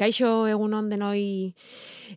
Kaixo 0.00 0.46
egun 0.48 0.72
on 0.72 0.86
denoi 0.88 1.52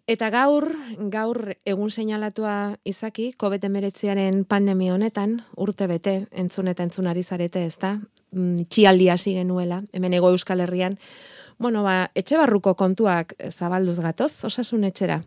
eta 0.08 0.30
gaur, 0.32 0.70
gaur 1.12 1.40
egun 1.68 1.92
seinalatua 1.92 2.78
izaki 2.88 3.34
COVID-19aren 3.42 4.46
pandemia 4.48 4.94
honetan 4.96 5.42
urte 5.60 5.90
bete 5.92 6.14
entzun 6.32 6.72
eta 6.72 6.86
entzun 6.88 7.10
ari 7.12 7.26
zarete, 7.28 7.66
ezta? 7.68 7.98
Mm, 8.32 8.70
txialdi 8.72 9.10
hasi 9.12 9.36
genuela 9.36 9.82
hemen 9.92 10.16
ego 10.16 10.32
Euskal 10.32 10.64
Herrian. 10.64 10.96
Bueno, 11.60 11.84
ba, 11.84 12.08
etxe 12.16 12.40
barruko 12.40 12.74
kontuak 12.80 13.36
zabalduz 13.52 14.00
gatoz, 14.00 14.32
osasun 14.48 14.88
etxera. 14.88 15.20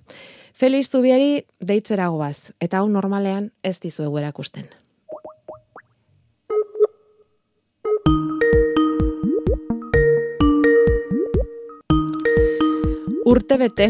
Feliz 0.56 0.88
Zubiari 0.88 1.44
deitzera 1.60 2.08
goaz, 2.08 2.52
eta 2.60 2.80
hau 2.80 2.88
normalean 2.88 3.52
ez 3.62 3.76
dizuegu 3.84 4.16
erakusten. 4.18 4.66
Urte 13.26 13.56
bete, 13.58 13.88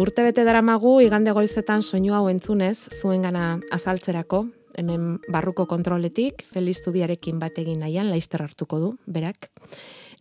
urte 0.00 0.22
bete 0.24 0.40
daramagu 0.48 0.94
igande 1.04 1.34
goizetan 1.36 1.82
soinu 1.84 2.14
hau 2.16 2.22
entzunez, 2.30 2.88
zuengana 2.88 3.58
azaltzerako, 3.76 4.46
hemen 4.80 5.18
barruko 5.28 5.66
kontroletik, 5.68 6.46
Feliz 6.54 6.78
Zubiarekin 6.80 7.36
bat 7.36 7.60
egin 7.60 7.84
nahian, 7.84 8.08
laizter 8.08 8.40
hartuko 8.46 8.80
du, 8.80 8.88
berak. 9.04 9.50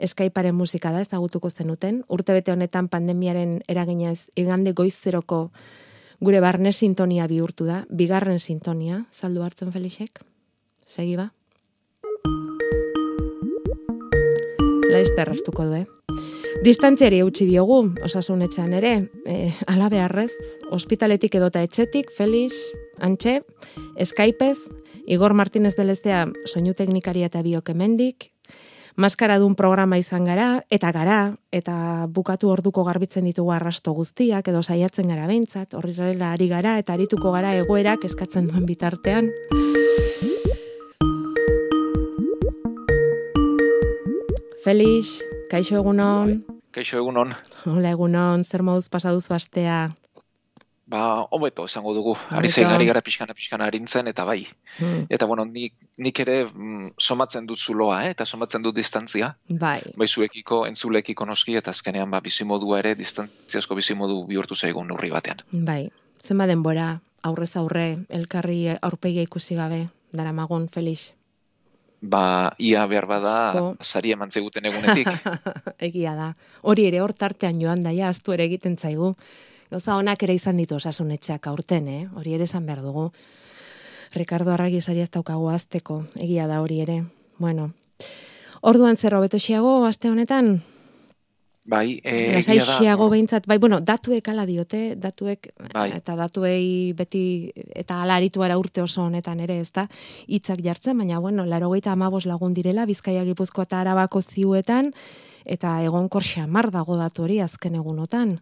Eskaiparen 0.03 0.51
musika 0.51 0.91
da 0.91 1.05
ezagutuko 1.05 1.47
zenuten. 1.47 2.03
Urte 2.11 2.35
bete 2.35 2.51
honetan 2.51 2.91
pandemiaren 2.91 3.61
eraginez 3.71 4.27
igande 4.35 4.75
goizeroko 4.75 5.45
gure 6.19 6.43
barne 6.43 6.75
sintonia 6.75 7.31
bihurtu 7.31 7.63
da, 7.71 7.85
bigarren 7.87 8.43
sintonia, 8.43 9.05
zaldu 9.15 9.47
hartzen 9.47 9.71
Felixek? 9.71 10.25
Segi 10.83 11.15
ba? 11.15 11.31
Laizter 14.91 15.31
hartuko 15.31 15.71
du, 15.71 15.85
eh? 15.85 16.34
Distantziari 16.63 17.19
eutxi 17.19 17.45
diogu, 17.49 17.81
osasun 18.05 18.41
etxean 18.45 18.73
ere, 18.77 18.93
e, 19.27 19.51
ala 19.67 19.89
beharrez, 19.91 20.31
ospitaletik 20.71 21.35
edota 21.35 21.61
etxetik, 21.65 22.13
Felix, 22.15 22.55
Antxe, 23.03 23.41
Skypez, 23.99 24.57
Igor 25.05 25.35
Martínez 25.35 25.75
Delezea 25.75 26.23
soinu 26.47 26.73
teknikaria 26.73 27.27
eta 27.27 27.43
biokemendik, 27.45 28.31
maskara 28.95 29.37
dun 29.37 29.55
programa 29.59 29.99
izan 29.99 30.25
gara, 30.25 30.63
eta 30.71 30.91
gara, 30.95 31.19
eta 31.51 32.07
bukatu 32.09 32.49
orduko 32.49 32.85
garbitzen 32.87 33.27
ditugu 33.27 33.51
arrasto 33.51 33.93
guztiak, 33.93 34.47
edo 34.47 34.63
saiatzen 34.63 35.11
gara 35.11 35.27
behintzat, 35.27 35.75
horri 35.75 35.93
ari 35.99 36.47
gara, 36.47 36.79
eta 36.79 36.93
arituko 36.93 37.31
gara 37.35 37.53
egoerak 37.59 38.05
eskatzen 38.07 38.47
duen 38.47 38.65
bitartean. 38.65 39.29
Felix, 44.65 45.19
kaixo 45.51 45.77
egunon. 45.79 46.39
Kaixo 46.75 46.97
egunon. 46.99 47.33
Hola 47.69 47.93
egunon, 47.95 48.43
zer 48.43 48.63
moduz 48.65 48.89
pasaduzu 48.91 49.35
astea? 49.35 49.85
Ba, 50.85 51.25
hobeto 51.33 51.65
esango 51.65 51.95
dugu. 51.97 52.13
Ari 52.29 52.49
zein 52.51 52.69
ari 52.69 52.85
gara 52.85 53.01
pixkana 53.01 53.33
pixkana 53.33 53.65
harintzen, 53.65 54.07
eta 54.11 54.25
bai. 54.25 54.43
Hmm. 54.77 55.07
Eta 55.09 55.25
bueno, 55.25 55.45
nik, 55.49 55.73
nik 55.97 56.19
ere 56.21 56.43
mm, 56.45 56.91
somatzen 57.01 57.47
dut 57.49 57.57
zuloa, 57.57 58.03
eh? 58.05 58.11
eta 58.13 58.25
somatzen 58.25 58.61
dut 58.61 58.77
distantzia. 58.77 59.31
Bai. 59.49 59.79
Bai 59.97 60.07
zuekiko, 60.07 60.65
entzulekiko 60.69 61.25
noski, 61.25 61.57
eta 61.57 61.73
azkenean 61.73 62.13
ba, 62.13 62.21
bizimodua 62.21 62.83
ere, 62.83 62.93
distantziazko 62.99 63.79
bizimodu 63.81 64.21
bihurtu 64.29 64.55
zaigun 64.55 64.93
urri 64.93 65.09
batean. 65.09 65.41
Bai. 65.51 65.89
Zenba 66.21 66.45
denbora, 66.45 66.99
aurrez 67.25 67.55
aurre, 67.57 67.87
elkarri 68.09 68.61
aurpegia 68.75 69.25
ikusi 69.25 69.57
gabe, 69.57 69.87
dara 70.13 70.37
magun, 70.37 70.69
Felix? 70.69 71.09
Ba, 72.09 72.53
ia 72.59 72.85
behar 72.89 73.07
bada, 73.09 73.35
sari 73.81 74.13
eman 74.15 74.31
zeguten 74.31 74.65
egunetik. 74.69 75.09
Egia 75.89 76.15
da. 76.17 76.33
Hori 76.61 76.87
ere, 76.89 77.01
hor 77.01 77.13
tartean 77.13 77.59
joan 77.61 77.83
daia, 77.85 78.09
aztu 78.09 78.35
ere 78.35 78.45
egiten 78.49 78.77
zaigu. 78.77 79.15
Gauza 79.71 79.97
honak 79.97 80.21
ere 80.23 80.35
izan 80.37 80.61
ditu 80.61 80.77
osasunetxeak 80.77 81.47
aurten, 81.51 81.87
eh? 81.89 82.03
Hori 82.15 82.35
ere 82.37 82.45
esan 82.45 82.65
behar 82.65 82.83
dugu. 82.85 83.09
Ricardo 84.15 84.53
Arragi 84.53 84.79
sari 84.81 85.01
ez 85.03 85.09
daukagu 85.11 85.49
azteko, 85.51 86.03
egia 86.21 86.47
da 86.47 86.61
hori 86.61 86.79
ere. 86.85 87.01
Bueno, 87.37 87.71
orduan 88.61 88.95
zer 88.95 89.17
hobeto 89.17 89.39
xiago, 89.41 89.83
aste 89.85 90.09
honetan, 90.09 90.61
Bai, 91.65 91.99
eh, 92.03 92.29
Lasaixiago 92.35 93.07
behintzat, 93.09 93.47
bai, 93.49 93.57
bueno, 93.57 93.79
datuek 93.81 94.27
ala 94.29 94.43
diote, 94.45 94.93
datuek, 95.01 95.47
bai. 95.73 95.87
eta 95.97 96.13
datuei 96.15 96.93
beti, 96.93 97.51
eta 97.73 98.03
ala 98.03 98.19
aritu 98.21 98.41
urte 98.41 98.83
oso 98.83 99.01
honetan 99.01 99.39
ere, 99.39 99.59
ez 99.59 99.71
da, 99.71 99.87
hitzak 100.27 100.61
jartzen, 100.61 100.95
baina, 100.97 101.17
bueno, 101.17 101.43
laro 101.43 101.71
amabos 101.85 102.27
lagun 102.27 102.53
direla, 102.53 102.85
bizkaia 102.85 103.23
gipuzko 103.23 103.63
eta 103.63 103.79
arabako 103.81 104.21
ziuetan, 104.21 104.93
eta 105.43 105.81
egon 105.81 106.07
korsia 106.07 106.45
mar 106.45 106.69
dago 106.69 106.97
datu 106.97 107.23
hori 107.23 107.39
azken 107.39 107.73
egunotan. 107.75 108.39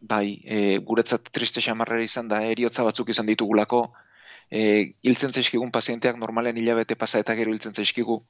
Bai, 0.00 0.40
e, 0.44 0.78
guretzat 0.78 1.30
triste 1.32 1.60
xamarrera 1.60 2.04
izan 2.04 2.28
da, 2.28 2.44
eriotza 2.44 2.84
batzuk 2.84 3.08
izan 3.08 3.26
ditugulako, 3.26 3.92
e, 4.50 4.94
hiltzen 5.02 5.32
zaizkigun 5.32 5.72
pazienteak 5.72 6.16
normalen 6.16 6.56
hilabete 6.56 6.94
pasa 6.94 7.18
eta 7.18 7.34
gero 7.34 7.50
hiltzen 7.50 7.74
zaizkigu, 7.74 8.22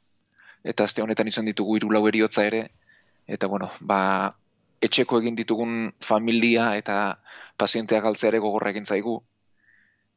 eta 0.65 0.85
azte 0.85 1.03
honetan 1.03 1.29
izan 1.29 1.45
ditugu 1.45 1.77
irulau 1.77 2.09
eriotza 2.09 2.47
ere, 2.47 2.71
eta 3.27 3.47
bueno, 3.47 3.71
ba, 3.81 4.35
etxeko 4.85 5.21
egin 5.23 5.37
ditugun 5.37 5.93
familia 6.01 6.75
eta 6.77 7.19
pazientea 7.57 8.03
galtzea 8.05 8.33
ere 8.33 8.43
gogorra 8.43 8.73
egin 8.75 8.87
zaigu, 8.87 9.21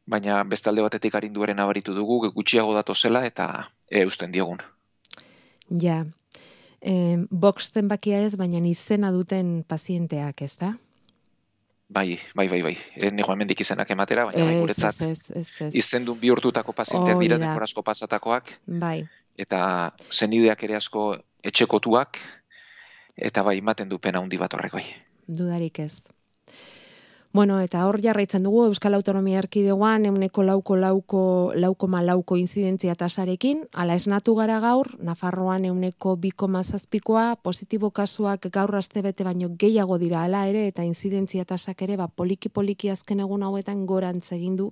baina 0.07 0.41
bestalde 0.47 0.83
batetik 0.85 1.15
arinduaren 1.15 1.59
abaritu 1.59 1.93
dugu, 1.95 2.19
gutxiago 2.35 2.73
dato 2.75 2.95
zela 2.95 3.25
eta 3.27 3.67
e, 3.89 4.01
eusten 4.01 4.31
diogun. 4.31 4.63
Ja, 5.83 6.03
e, 6.81 7.17
boxten 7.29 7.87
bakia 7.91 8.23
ez, 8.25 8.35
baina 8.39 8.63
izena 8.67 9.11
duten 9.11 9.63
pazienteak 9.67 10.41
ez 10.41 10.55
da? 10.59 10.73
Bai, 11.87 12.19
bai, 12.35 12.49
bai, 12.51 12.61
bai. 12.63 12.73
Ez 12.99 13.13
nigo 13.15 13.31
hemendik 13.31 13.61
izenak 13.63 13.91
ematera, 13.95 14.25
baina 14.27 14.43
bai, 14.43 14.57
guretzat 14.59 15.71
izendun 15.71 16.19
bihurtutako 16.19 16.75
pazienteak 16.75 17.21
dira 17.23 17.37
dekorazko 17.39 17.83
pasatakoak. 17.83 18.51
Bai. 18.67 18.99
Eta 19.39 19.61
zenideak 20.11 20.63
ere 20.67 20.75
asko 20.75 21.13
etxekotuak, 21.47 22.19
eta 23.17 23.43
bai 23.43 23.57
ematen 23.57 23.89
du 23.89 23.99
pena 23.99 24.19
handi 24.19 24.37
bat 24.37 24.53
horrek 24.53 24.77
bai. 24.79 24.85
Dudarik 25.27 25.79
ez. 25.79 26.07
Bueno, 27.37 27.59
eta 27.61 27.83
hor 27.85 27.99
jarraitzen 28.01 28.45
dugu 28.47 28.63
Euskal 28.65 28.95
Autonomia 28.97 29.37
Erkidegoan 29.37 30.07
euneko 30.09 30.41
lauko 30.47 30.77
lauko 30.79 31.19
lauko 31.53 31.87
malauko 31.87 32.37
inzidentzia 32.39 32.95
tasarekin, 32.95 33.65
ala 33.73 33.97
esnatu 33.99 34.33
gara 34.39 34.59
gaur, 34.63 34.87
Nafarroan 35.03 35.67
euneko 35.69 36.15
biko 36.15 36.47
mazazpikoa, 36.47 37.35
positibo 37.43 37.91
kasuak 37.91 38.47
gaur 38.53 38.75
aste 38.79 39.03
bete 39.05 39.27
baino 39.27 39.51
gehiago 39.59 39.99
dira 40.01 40.23
ala 40.23 40.47
ere, 40.47 40.65
eta 40.71 40.87
inzidentzia 40.87 41.45
tasak 41.45 41.83
ere, 41.85 41.97
ba, 41.97 42.07
poliki-poliki 42.07 42.89
azken 42.89 43.21
egun 43.27 43.43
hauetan 43.43 43.85
gorantz 43.85 44.31
egin 44.31 44.55
du. 44.55 44.71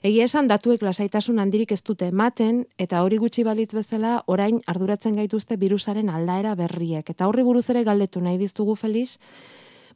Egia 0.00 0.24
esan 0.24 0.46
datuek 0.48 0.80
lasaitasun 0.80 1.42
handirik 1.42 1.74
ez 1.74 1.82
dute 1.84 2.06
ematen 2.08 2.62
eta 2.80 3.02
hori 3.04 3.18
gutxi 3.20 3.42
balitz 3.44 3.74
bezala 3.76 4.12
orain 4.32 4.62
arduratzen 4.72 5.18
gaituzte 5.18 5.58
virusaren 5.60 6.08
aldaera 6.08 6.54
berriek. 6.56 7.10
Eta 7.12 7.26
horri 7.28 7.42
buruz 7.44 7.66
ere 7.68 7.82
galdetu 7.84 8.22
nahi 8.24 8.38
diztugu 8.40 8.76
Felix, 8.80 9.18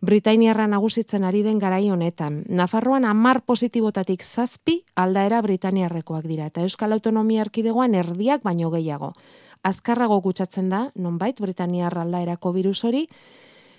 Britainiarra 0.05 0.67
nagusitzen 0.69 1.25
ari 1.25 1.41
den 1.43 1.59
garai 1.59 1.89
honetan. 1.89 2.43
Nafarroan 2.49 3.07
amar 3.09 3.41
positibotatik 3.49 4.23
zazpi 4.23 4.83
aldaera 4.95 5.41
Britaniarrekoak 5.41 6.29
dira. 6.29 6.51
Eta 6.53 6.61
Euskal 6.61 6.93
Autonomia 6.93 7.41
Erkidegoan 7.47 7.95
erdiak 7.95 8.45
baino 8.45 8.69
gehiago. 8.75 9.15
Azkarrago 9.63 10.21
gutxatzen 10.21 10.69
da, 10.69 10.83
nonbait 10.97 11.41
Britaniarra 11.41 12.05
aldaerako 12.05 12.53
virus 12.53 12.85
hori, 12.85 13.07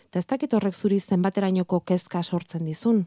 eta 0.10 0.18
ez 0.18 0.26
dakit 0.26 0.58
horrek 0.58 0.74
zuri 0.74 1.00
zenbaterainoko 1.00 1.84
kezka 1.86 2.24
sortzen 2.24 2.66
dizun. 2.66 3.06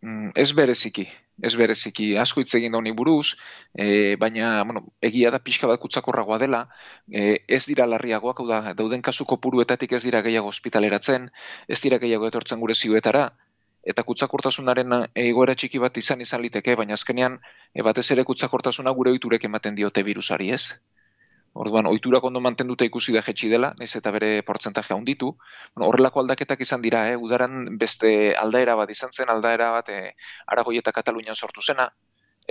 Mm, 0.00 0.30
ez 0.34 0.52
bereziki, 0.56 1.08
ez 1.42 1.54
bereziki 1.56 2.16
asko 2.18 2.40
hitz 2.40 2.54
egin 2.58 2.72
dauni 2.72 2.92
buruz, 2.96 3.36
e, 3.74 4.16
baina 4.20 4.62
bueno, 4.64 4.84
egia 5.04 5.30
da 5.30 5.38
pixka 5.38 5.68
bat 5.68 5.80
kutsakorragoa 5.80 6.38
dela, 6.42 6.62
e, 7.12 7.42
ez 7.48 7.64
dira 7.66 7.86
larriagoak, 7.86 8.40
hau 8.40 8.48
da, 8.48 8.60
dauden 8.78 9.02
kasu 9.02 9.26
kopuruetatik 9.28 9.92
ez 9.92 10.02
dira 10.04 10.22
gehiago 10.22 10.48
ospitaleratzen, 10.48 11.30
ez 11.68 11.80
dira 11.82 11.98
gehiago 11.98 12.28
etortzen 12.32 12.60
gure 12.60 12.74
ziuetara, 12.74 13.30
eta 13.86 14.02
kutsakortasunaren 14.02 14.96
egoera 15.14 15.54
txiki 15.54 15.78
bat 15.78 15.96
izan 16.00 16.20
izan 16.24 16.42
liteke, 16.42 16.74
baina 16.76 16.96
azkenean 16.98 17.38
e, 17.74 17.82
batez 17.82 18.10
ere 18.16 18.24
kutsakortasuna 18.24 18.92
gure 18.96 19.12
oiturek 19.14 19.44
ematen 19.44 19.76
diote 19.78 20.02
virusari 20.02 20.50
ez. 20.56 20.64
Orduan, 21.56 21.86
oiturak 21.88 22.24
ondo 22.28 22.40
mantenduta 22.44 22.84
ikusi 22.84 23.14
da 23.14 23.22
jetxi 23.24 23.48
dela, 23.48 23.70
nez 23.80 23.88
eta 23.96 24.10
bere 24.12 24.42
portzentaje 24.44 24.92
handitu. 24.94 25.30
Bueno, 25.74 25.88
horrelako 25.88 26.20
aldaketak 26.20 26.60
izan 26.60 26.82
dira, 26.84 27.06
eh? 27.08 27.16
udaran 27.16 27.78
beste 27.80 28.10
aldaera 28.36 28.74
bat 28.76 28.92
izan 28.92 29.14
zen, 29.14 29.32
aldaera 29.32 29.70
bat 29.78 29.88
eh, 29.94 30.12
Aragoi 30.52 30.76
eta 30.82 30.92
Katalunian 30.92 31.38
sortu 31.38 31.64
zena, 31.64 31.88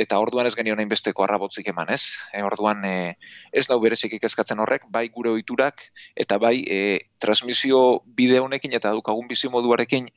eta 0.06 0.18
orduan 0.19 0.50
ez 0.50 0.56
genio 0.56 0.75
besteko 0.90 1.24
arrabotzik 1.24 1.68
eman, 1.68 1.92
ez? 1.94 2.16
E, 2.34 2.42
orduan 2.44 2.84
eh, 2.86 3.13
ez 3.54 3.68
dau 3.68 3.80
berezik 3.80 4.18
ikeskatzen 4.18 4.60
horrek, 4.60 4.90
bai 4.90 5.07
gure 5.10 5.30
oiturak, 5.30 5.86
eta 6.16 6.38
bai 6.38 6.56
eh, 6.68 7.00
transmisio 7.19 8.02
bide 8.06 8.40
honekin 8.40 8.74
eta 8.74 8.92
dukagun 8.92 9.28
bizi 9.28 9.50
moduarekin, 9.50 10.10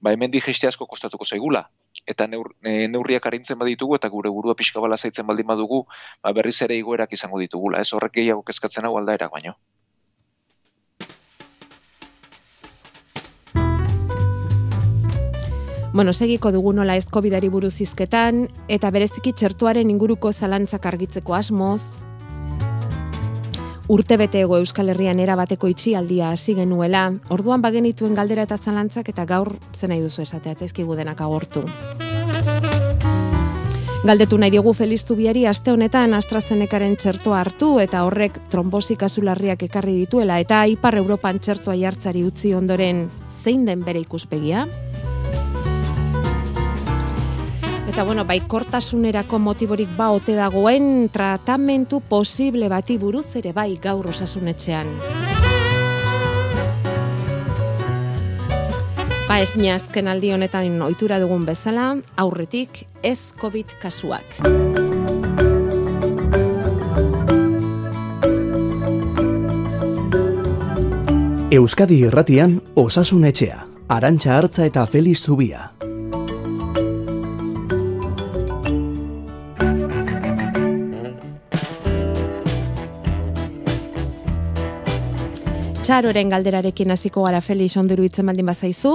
ba 0.00 0.16
hemen 0.16 0.32
digeste 0.32 0.66
asko 0.66 0.86
kostatuko 0.86 1.28
zaigula 1.28 1.68
eta 2.10 2.26
neur, 2.26 2.52
e, 2.62 2.88
neurriak 2.90 3.26
arintzen 3.30 3.58
baditugu 3.60 3.96
eta 4.00 4.10
gure 4.12 4.32
burua 4.34 4.56
pixka 4.58 4.82
bala 4.82 4.98
zaitzen 4.98 5.26
baldin 5.26 5.46
badugu, 5.46 5.84
ba, 6.22 6.32
berriz 6.36 6.58
ere 6.66 6.78
igoerak 6.80 7.12
izango 7.14 7.38
ditugula, 7.38 7.80
ez 7.80 7.92
horrek 7.94 8.18
gehiago 8.18 8.42
kezkatzen 8.42 8.88
hau 8.88 8.96
aldaerak 8.98 9.30
baino. 9.30 9.56
Bueno, 15.92 16.12
segiko 16.12 16.52
dugu 16.54 16.72
nola 16.72 16.94
ez 16.96 17.04
covid 17.10 17.34
buruz 17.50 17.80
izketan, 17.82 18.46
eta 18.68 18.90
bereziki 18.94 19.32
txertuaren 19.32 19.90
inguruko 19.90 20.30
zalantzak 20.32 20.86
argitzeko 20.86 21.34
asmoz, 21.34 21.82
urte 23.90 24.16
bete 24.16 24.38
ego 24.46 24.54
Euskal 24.62 24.92
Herrian 24.92 25.18
erabateko 25.18 25.66
itxialdia 25.66 26.28
hasi 26.30 26.54
genuela, 26.54 27.08
orduan 27.34 27.62
bagenituen 27.64 28.14
galdera 28.14 28.44
eta 28.46 28.54
zalantzak 28.54 29.08
eta 29.10 29.24
gaur 29.26 29.56
zen 29.74 29.90
nahi 29.90 30.04
duzu 30.04 30.22
esatea, 30.22 30.54
zaizkigu 30.54 30.94
denak 30.94 31.20
agortu. 31.26 31.64
Galdetu 34.06 34.38
nahi 34.38 34.54
diogu 34.54 34.72
Feliz 34.78 35.02
Zubiari 35.02 35.42
aste 35.50 35.74
honetan 35.74 36.14
AstraZenecaren 36.14 36.94
txertoa 37.02 37.40
hartu 37.40 37.72
eta 37.82 38.04
horrek 38.06 38.38
trombosi 38.52 38.94
kazularriak 38.96 39.66
ekarri 39.66 39.96
dituela 39.98 40.38
eta 40.40 40.62
Ipar 40.70 40.96
Europan 41.02 41.42
txertoa 41.42 41.74
jartzari 41.82 42.22
utzi 42.24 42.54
ondoren 42.54 43.08
zein 43.42 43.66
den 43.66 43.82
bere 43.82 44.06
ikuspegia? 44.06 44.68
Eta 47.90 48.04
bueno, 48.04 48.22
bai 48.24 48.38
kortasunerako 48.46 49.40
motiborik 49.42 49.88
ba 49.98 50.12
ote 50.14 50.36
dagoen 50.38 51.08
tratamentu 51.10 51.98
posible 52.00 52.68
bati 52.70 52.94
buruz 53.02 53.34
ere 53.40 53.50
bai 53.52 53.80
gaur 53.82 54.06
osasunetxean. 54.12 54.92
Ba 59.26 59.40
ez 59.40 59.50
azken 59.74 60.06
aldi 60.06 60.30
honetan 60.30 60.80
ohitura 60.82 61.18
dugun 61.18 61.44
bezala, 61.44 61.96
aurretik 62.16 62.86
ez 63.02 63.32
COVID 63.40 63.74
kasuak. 63.82 64.38
Euskadi 71.50 72.04
Irratian 72.06 72.62
Osasunetxea, 72.76 73.66
Arantxa 73.88 74.38
Hartza 74.38 74.64
eta 74.64 74.86
Feliz 74.86 75.24
Zubia. 75.24 75.69
Txaroren 85.90 86.28
galderarekin 86.30 86.94
hasiko 86.94 87.24
gara 87.24 87.40
Felix 87.42 87.72
ondiru 87.80 88.04
itzen 88.06 88.28
baldin 88.30 88.46
bazaizu. 88.46 88.92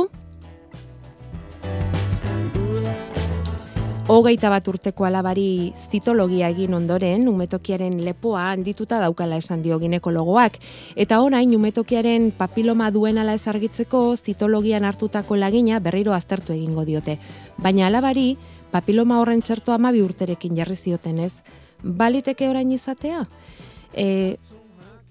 Hogeita 4.15 4.47
bat 4.53 4.69
urteko 4.71 5.03
alabari 5.03 5.73
zitologia 5.91 6.47
egin 6.55 6.77
ondoren, 6.79 7.27
umetokiaren 7.27 7.99
lepoa 8.05 8.45
handituta 8.53 9.01
daukala 9.03 9.41
esan 9.43 9.59
dio 9.67 9.75
ginekologoak. 9.83 10.55
Eta 10.95 11.19
orain, 11.19 11.51
umetokiaren 11.59 12.31
papiloma 12.39 12.87
duen 12.95 13.19
ala 13.19 13.35
ezargitzeko 13.35 14.05
zitologian 14.15 14.87
hartutako 14.87 15.35
lagina 15.35 15.83
berriro 15.83 16.15
aztertu 16.15 16.55
egingo 16.55 16.87
diote. 16.87 17.19
Baina 17.57 17.89
alabari, 17.91 18.29
papiloma 18.71 19.19
horren 19.19 19.43
txertu 19.43 19.75
amabi 19.75 19.99
urterekin 19.99 20.55
jarri 20.55 20.79
zioten 20.79 21.19
ez. 21.27 21.33
Baliteke 21.83 22.47
orain 22.47 22.71
izatea? 22.71 23.25
E, 23.91 24.37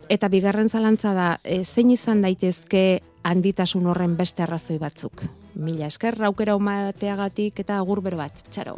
Eta 0.09 0.29
bigarren 0.29 0.69
zalantza 0.69 1.15
da, 1.17 1.29
e, 1.45 1.63
zein 1.65 1.91
izan 1.91 2.21
daitezke 2.23 3.01
handitasun 3.25 3.87
horren 3.89 4.17
beste 4.19 4.45
arrazoi 4.45 4.77
batzuk. 4.79 5.25
Mila 5.55 5.87
esker, 5.89 6.19
raukera 6.19 6.57
umateagatik 6.59 7.61
eta 7.65 7.79
agur 7.79 8.03
bat, 8.03 8.45
txaro. 8.51 8.77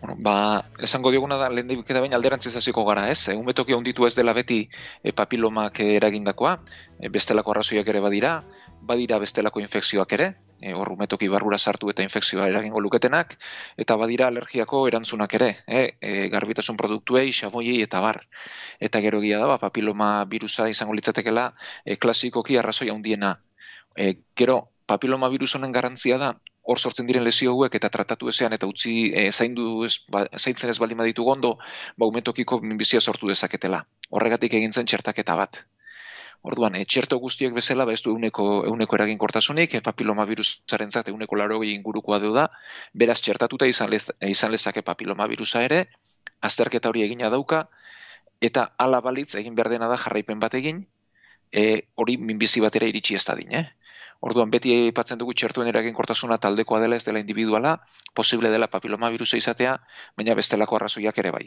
Bueno, 0.00 0.16
ba, 0.18 0.64
esango 0.80 1.10
dioguna 1.10 1.36
da, 1.36 1.48
lehen 1.50 1.70
eta 1.70 2.00
bain 2.00 2.14
alderantziz 2.14 2.54
hasiko 2.56 2.84
gara, 2.84 3.08
ez? 3.10 3.28
Egun 3.28 3.44
betoki 3.46 3.74
onditu 3.74 4.06
ez 4.06 4.14
dela 4.14 4.32
beti 4.32 4.68
e, 5.02 5.12
papilomak 5.12 5.80
eragindakoa, 5.80 6.58
e, 6.98 7.08
bestelako 7.08 7.52
arrazoiak 7.52 7.88
ere 7.88 8.00
badira, 8.00 8.42
badira 8.80 9.18
bestelako 9.18 9.60
infekzioak 9.60 10.12
ere, 10.16 10.34
e, 10.60 10.74
hor 10.74 10.92
umetoki 10.92 11.28
barrura 11.32 11.58
sartu 11.58 11.90
eta 11.90 12.04
infekzioa 12.06 12.48
eragingo 12.52 12.80
luketenak, 12.80 13.36
eta 13.80 13.96
badira 14.00 14.28
alergiako 14.28 14.86
erantzunak 14.88 15.34
ere, 15.40 15.50
e, 15.66 15.82
e, 16.00 16.28
garbitasun 16.32 16.76
produktuei, 16.80 17.30
xaboiei 17.32 17.80
eta 17.86 18.00
bar. 18.04 18.22
Eta 18.80 19.00
gero 19.00 19.20
gira 19.24 19.40
da, 19.40 19.48
ba, 19.50 19.58
papiloma 19.58 20.10
virusa 20.30 20.68
izango 20.68 20.96
litzatekela 20.98 21.50
e, 21.84 21.96
klasikoki 21.96 22.58
arrazoi 22.60 22.90
handiena. 22.92 23.38
E, 23.96 24.14
gero, 24.36 24.60
papiloma 24.86 25.28
virus 25.32 25.54
honen 25.56 25.72
garantzia 25.72 26.18
da, 26.18 26.34
hor 26.62 26.78
sortzen 26.78 27.08
diren 27.08 27.24
lesio 27.24 27.54
hauek 27.54 27.74
eta 27.78 27.90
tratatu 27.94 28.28
ezean 28.32 28.54
eta 28.56 28.68
utzi 28.70 28.94
e, 29.16 29.30
zaindu 29.30 29.84
ez, 29.86 29.94
ba, 30.12 30.26
zaintzen 30.38 30.70
ez 30.70 30.78
baldin 30.82 31.00
baditu 31.02 31.26
gondo, 31.26 31.56
ba, 31.96 32.08
umetokiko 32.10 32.60
minbizia 32.62 33.00
sortu 33.00 33.30
dezaketela. 33.32 33.84
Horregatik 34.10 34.58
egin 34.60 34.76
zen 34.76 34.90
txertaketa 34.90 35.36
bat. 35.40 35.62
Orduan, 36.42 36.76
e, 36.78 36.86
txerto 36.88 37.18
guztiek 37.20 37.52
bezala, 37.52 37.84
ba, 37.84 37.92
ez 37.92 38.00
du 38.04 38.14
euneko, 38.14 38.44
euneko 38.70 38.96
eraginkortasunik, 38.96 39.74
e, 39.76 39.80
papilomavirusaren 39.84 40.90
zate 40.90 41.12
euneko 41.12 41.36
laro 41.36 41.58
ingurukoa 41.68 42.18
du 42.22 42.30
da, 42.32 42.46
beraz 43.02 43.18
txertatuta 43.20 43.68
izan, 43.68 43.90
lez, 43.92 44.06
izan 44.28 44.54
lezake 44.54 44.82
papilomavirusa 44.86 45.62
ere, 45.66 45.82
azterketa 46.48 46.88
hori 46.88 47.04
egina 47.04 47.28
dauka, 47.34 47.66
eta 48.40 48.70
ala 48.78 49.02
balitz 49.04 49.34
egin 49.42 49.58
behar 49.58 49.68
dena 49.74 49.90
da 49.90 49.98
jarraipen 50.00 50.40
bat 50.40 50.56
egin, 50.56 50.86
e, 51.52 51.66
hori 51.94 52.16
minbizi 52.30 52.64
batera 52.64 52.88
iritsi 52.88 53.18
ez 53.20 53.24
da 53.26 53.36
eh? 53.60 53.66
Orduan, 54.20 54.50
beti 54.50 54.72
aipatzen 54.72 55.18
dugu 55.18 55.32
txertuen 55.32 55.68
eraginkortasuna 55.68 56.38
taldekoa 56.38 56.80
dela 56.80 56.96
ez 56.96 57.04
dela 57.04 57.20
individuala, 57.20 57.76
posible 58.14 58.50
dela 58.50 58.68
papilomavirusa 58.68 59.36
izatea, 59.36 59.76
baina 60.16 60.34
bestelako 60.34 60.76
arrazoiak 60.76 61.18
ere 61.18 61.30
bai. 61.36 61.46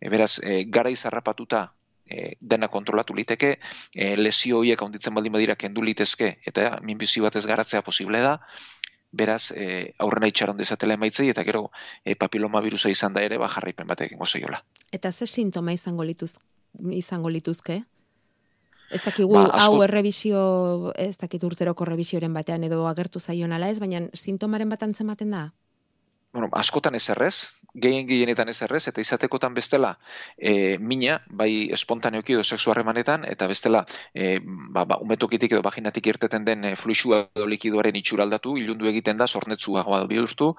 E, 0.00 0.10
beraz, 0.10 0.40
e, 0.42 0.64
gara 0.66 0.90
izarrapatuta 0.90 1.64
e, 2.06 2.36
dena 2.40 2.68
kontrolatu 2.68 3.14
liteke, 3.14 3.58
e, 3.92 4.14
lesio 4.16 4.60
horiek 4.60 4.82
handitzen 4.82 5.14
baldin 5.14 5.32
badira 5.32 5.56
kendu 5.56 5.82
litezke, 5.82 6.38
eta 6.46 6.78
minbizi 6.82 7.20
bat 7.24 7.36
ez 7.36 7.46
garatzea 7.46 7.82
posible 7.82 8.20
da, 8.24 8.38
beraz, 9.14 9.52
e, 9.54 9.94
aurrena 9.98 10.28
itxaron 10.28 10.58
dezatela 10.58 10.98
emaitzei, 10.98 11.28
eta 11.30 11.44
gero 11.46 11.68
e, 12.04 12.16
papiloma 12.18 12.62
virusa 12.64 12.90
izan 12.90 13.14
da 13.14 13.22
ere, 13.22 13.38
ba, 13.38 13.48
jarraipen 13.48 13.86
bat 13.86 14.04
egin 14.06 14.18
gozoiola. 14.18 14.60
Eta 14.92 15.12
ze 15.12 15.26
sintoma 15.26 15.72
izango, 15.72 16.04
lituz, 16.04 16.34
izango 16.90 17.30
lituzke? 17.30 17.82
Ez 18.90 19.00
dakigu, 19.02 19.32
ba, 19.32 19.46
hau 19.64 19.82
errebizio, 19.82 20.92
ez 21.00 21.16
dakit 21.18 21.44
urtzeroko 21.46 21.86
errebizioaren 21.86 22.34
batean 22.34 22.66
edo 22.66 22.84
agertu 22.90 23.20
zaion 23.20 23.54
ala 23.56 23.70
ez, 23.70 23.78
baina 23.80 24.04
sintomaren 24.12 24.68
bat 24.68 24.82
antzematen 24.82 25.30
da? 25.30 25.44
Bueno, 26.34 26.48
askotan 26.52 26.96
ez 26.98 27.04
errez, 27.14 27.34
gehien 27.74 28.08
gehienetan 28.08 28.48
ez 28.50 28.56
errez, 28.66 28.82
eta 28.90 29.00
izatekotan 29.00 29.54
bestela 29.54 29.92
e, 30.36 30.78
mina, 30.78 31.20
bai 31.30 31.70
espontaneoki 31.76 32.34
edo 32.34 32.42
seksu 32.42 32.72
harremanetan, 32.72 33.24
eta 33.30 33.46
bestela 33.46 33.84
e, 34.12 34.40
ba, 34.44 34.82
ba, 34.84 34.98
umetokitik 35.04 35.54
edo 35.54 35.62
vaginatik 35.62 36.10
irteten 36.10 36.44
den 36.44 36.66
e, 36.66 36.74
fluxua 36.76 37.28
edo 37.36 37.46
likiduaren 37.46 38.00
itxuraldatu, 38.02 38.56
ilundu 38.58 38.90
egiten 38.90 39.22
da, 39.22 39.30
zornetzua 39.30 39.86
goa 39.86 40.02
bihurtu, 40.10 40.50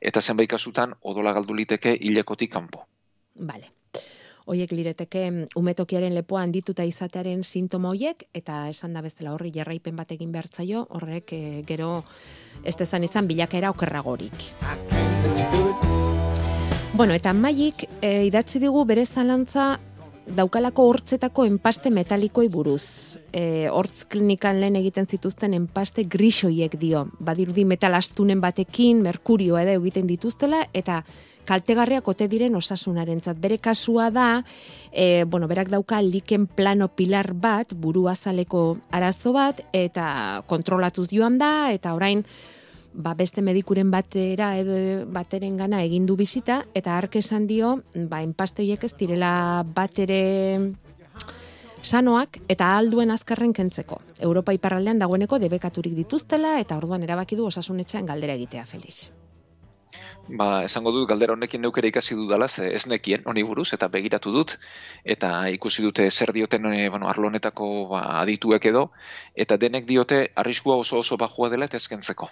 eta 0.00 0.20
zenbait 0.20 0.52
kasutan 0.52 0.92
odola 1.00 1.32
galdu 1.32 1.56
liteke 1.56 1.96
hilekotik 1.96 2.52
kanpo. 2.52 2.84
Vale. 3.40 3.72
Oiek 4.46 4.70
lireteke 4.78 5.24
umetokiaren 5.58 6.14
lepoa 6.14 6.44
handituta 6.46 6.84
izatearen 6.86 7.42
sintoma 7.42 7.90
hoiek 7.90 8.28
eta 8.30 8.68
esan 8.70 8.94
da 8.94 9.02
bezala 9.02 9.32
horri 9.34 9.50
jarraipen 9.56 9.98
bat 9.98 10.14
egin 10.14 10.30
behartzaio, 10.30 10.84
horrek 11.00 11.34
e, 11.34 11.42
gero 11.66 11.90
ez 12.62 12.76
dezan 12.78 13.10
izan 13.10 13.26
bilakaera 13.26 13.74
okerragorik. 13.74 14.52
Bueno, 16.96 17.12
eta 17.12 17.34
maik 17.36 17.82
e, 18.00 18.24
idatzi 18.24 18.56
digu 18.56 18.80
bere 18.88 19.02
zalantza 19.04 19.74
daukalako 20.38 20.86
hortzetako 20.88 21.44
enpaste 21.44 21.90
metalikoi 21.92 22.46
buruz. 22.48 23.18
E, 23.36 23.68
hortz 23.68 24.06
klinikan 24.08 24.62
lehen 24.62 24.78
egiten 24.80 25.04
zituzten 25.04 25.52
enpaste 25.58 26.06
grisoiek 26.08 26.78
dio. 26.80 27.04
Badirudi 27.20 27.66
metal 27.68 27.98
astunen 28.00 28.40
batekin, 28.40 29.04
merkurio 29.04 29.60
edo 29.60 29.76
egiten 29.76 30.08
dituztela, 30.08 30.62
eta 30.72 31.02
kaltegarriak 31.44 32.08
ote 32.08 32.30
diren 32.32 32.56
osasunarentzat. 32.56 33.36
Bere 33.44 33.60
kasua 33.60 34.08
da, 34.08 34.30
e, 34.90 35.24
bueno, 35.28 35.52
berak 35.52 35.68
dauka 35.68 36.00
liken 36.00 36.48
plano 36.48 36.88
pilar 36.88 37.34
bat, 37.34 37.76
buru 37.76 38.08
azaleko 38.08 38.78
arazo 38.88 39.36
bat, 39.36 39.66
eta 39.76 40.44
kontrolatuz 40.48 41.10
joan 41.12 41.36
da, 41.36 41.74
eta 41.76 41.92
orain, 41.92 42.24
ba, 42.96 43.14
beste 43.14 43.42
medikuren 43.44 43.90
batera 43.92 44.54
edo 44.58 45.06
bateren 45.12 45.56
gana 45.60 45.82
egin 45.84 46.06
du 46.08 46.16
bizita, 46.16 46.62
eta 46.74 46.96
hark 46.96 47.16
esan 47.20 47.46
dio, 47.46 47.76
ba, 47.94 48.22
enpastoiek 48.24 48.84
ez 48.88 48.94
direla 48.98 49.64
batere 49.76 50.22
sanoak 51.82 52.40
eta 52.48 52.72
alduen 52.76 53.12
azkarren 53.14 53.52
kentzeko. 53.52 54.00
Europa 54.18 54.56
iparraldean 54.56 54.98
dagoeneko 54.98 55.38
debekaturik 55.38 55.94
dituztela 55.94 56.56
eta 56.62 56.80
orduan 56.80 57.04
erabaki 57.06 57.36
du 57.36 57.46
osasunetxean 57.46 58.08
galdera 58.08 58.34
egitea, 58.34 58.66
Felix 58.66 59.06
ba, 60.28 60.64
esango 60.66 60.92
dut 60.94 61.08
galdera 61.08 61.34
honekin 61.36 61.62
neukere 61.62 61.88
ikasi 61.92 62.16
dudala, 62.18 62.48
ze 62.48 62.68
ez 62.74 62.86
nekien 62.86 63.22
honi 63.26 63.42
buruz, 63.46 63.68
eta 63.76 63.88
begiratu 63.88 64.32
dut, 64.32 64.56
eta 65.04 65.48
ikusi 65.54 65.82
dute 65.82 66.10
zer 66.10 66.32
dioten 66.32 66.66
e, 66.72 66.88
bueno, 66.88 67.08
arlo 67.08 67.28
honetako 67.28 67.68
ba, 67.92 68.02
adituek 68.22 68.66
edo, 68.72 68.90
eta 69.34 69.56
denek 69.56 69.86
diote 69.86 70.20
arriskua 70.34 70.76
oso 70.76 70.98
oso 70.98 71.16
bajua 71.16 71.50
dela 71.50 71.70
eta 71.70 71.76
ezkentzeko. 71.76 72.30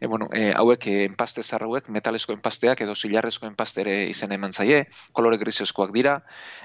E, 0.00 0.06
bueno, 0.06 0.28
e, 0.32 0.52
hauek 0.56 0.86
e, 0.86 1.04
enpaste 1.04 1.42
zarrauek, 1.42 1.90
metalesko 1.92 2.32
enpasteak 2.32 2.80
edo 2.86 2.94
zilarrezko 2.96 3.46
enpastere 3.46 4.06
izen 4.08 4.32
eman 4.32 4.54
zaie, 4.56 4.86
kolore 5.12 5.36
griseskoak 5.42 5.92
dira, 5.92 6.14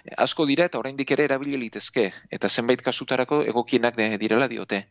e, 0.06 0.14
asko 0.26 0.46
dira 0.48 0.70
eta 0.70 0.80
oraindik 0.80 1.12
ere 1.12 1.26
erabili 1.28 1.60
litezke, 1.60 2.06
eta 2.32 2.50
zenbait 2.50 2.82
kasutarako 2.82 3.42
egokienak 3.44 4.00
direla 4.24 4.48
diote. 4.48 4.86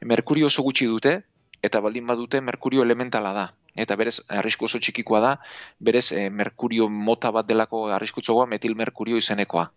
Merkurio 0.00 0.48
oso 0.48 0.64
gutxi 0.64 0.88
dute, 0.88 1.18
eta 1.64 1.80
baldin 1.84 2.06
badute 2.08 2.40
merkurio 2.40 2.82
elementala 2.82 3.34
da. 3.36 3.44
Eta 3.76 3.96
berez, 4.00 4.16
arrisku 4.28 4.64
oso 4.64 4.80
txikikoa 4.80 5.20
da, 5.20 5.34
berez, 5.80 6.06
e, 6.12 6.30
merkurio 6.30 6.88
mota 6.88 7.30
bat 7.36 7.46
delako 7.46 7.88
arriskutzoa 7.92 8.48
metil 8.48 8.76
merkurio 8.80 9.20
izenekoa. 9.20 9.68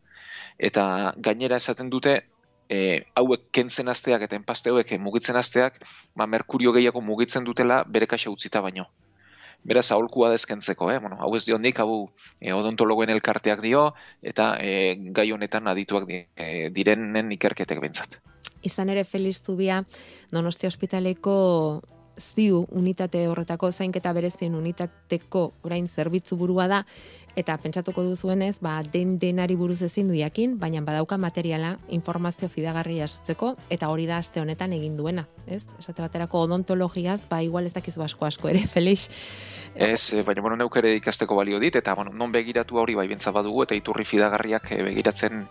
Eta 0.57 1.13
gainera 1.17 1.59
esaten 1.59 1.89
dute, 1.91 2.21
e, 2.69 3.03
hauek 3.15 3.47
kentzen 3.51 3.89
asteak 3.91 4.27
eta 4.27 4.37
enpaste 4.37 4.71
hauek 4.71 4.93
mugitzen 4.99 5.35
asteak, 5.39 5.81
ba, 6.15 6.27
merkurio 6.27 6.73
gehiago 6.75 7.01
mugitzen 7.01 7.43
dutela 7.47 7.83
bere 7.83 8.07
kaxa 8.07 8.31
utzita 8.31 8.61
baino. 8.61 8.87
Beraz, 9.67 9.89
aholkua 9.91 10.29
dezkentzeko, 10.31 10.91
eh? 10.93 10.99
bueno, 10.99 11.17
hau 11.19 11.33
ez 11.35 11.43
dio 11.45 11.57
nik, 11.57 11.79
hau 11.79 12.09
e, 12.39 12.53
odontologoen 12.53 13.09
elkarteak 13.09 13.61
dio, 13.65 13.89
eta 14.21 14.53
e, 14.61 14.95
gai 15.11 15.31
honetan 15.33 15.67
adituak 15.67 16.05
di, 16.07 16.21
e, 16.35 16.69
direnen 16.71 17.33
ikerketek 17.35 17.81
bentsat. 17.81 18.19
Izan 18.63 18.93
ere 18.93 19.03
Feliz 19.03 19.41
Zubia, 19.41 19.81
Donosti 20.31 20.69
Hospitaleko 20.69 21.35
ziu 22.17 22.63
unitate 22.73 23.27
horretako 23.29 23.71
zainketa 23.71 24.13
berezien 24.13 24.55
unitateko 24.57 25.43
orain 25.67 25.87
zerbitzu 25.87 26.37
burua 26.37 26.67
da, 26.67 26.83
eta 27.37 27.53
pentsatuko 27.61 28.01
duzuenez, 28.01 28.57
ba, 28.65 28.79
den 28.81 29.17
denari 29.21 29.55
buruz 29.55 29.79
ezin 29.85 30.07
du 30.09 30.15
jakin, 30.17 30.55
baina 30.57 30.81
badauka 30.81 31.19
materiala 31.21 31.75
informazio 31.93 32.49
fidagarria 32.49 33.05
jasotzeko 33.05 33.53
eta 33.69 33.91
hori 33.93 34.07
da 34.09 34.17
aste 34.17 34.41
honetan 34.41 34.73
egin 34.73 34.97
duena, 34.97 35.27
ez? 35.45 35.67
Esate 35.77 36.01
baterako 36.01 36.41
odontologiaz, 36.47 37.27
ba 37.29 37.43
igual 37.45 37.69
ez 37.69 37.73
dakizu 37.75 38.01
asko 38.01 38.25
asko 38.25 38.49
ere, 38.49 38.65
Felix. 38.73 39.09
Ez, 39.75 40.13
eh, 40.13 40.23
baina 40.25 40.41
bueno, 40.41 40.57
neuk 40.57 40.79
ere 40.81 40.95
ikasteko 40.97 41.37
balio 41.37 41.59
dit 41.61 41.75
eta 41.77 41.93
bueno, 41.93 42.11
non 42.11 42.33
begiratu 42.33 42.81
hori 42.81 42.97
bai 42.97 43.07
bentsa 43.07 43.31
badugu 43.31 43.67
eta 43.67 43.77
iturri 43.77 44.05
fidagarriak 44.09 44.71
eh, 44.73 44.81
begiratzen 44.89 45.45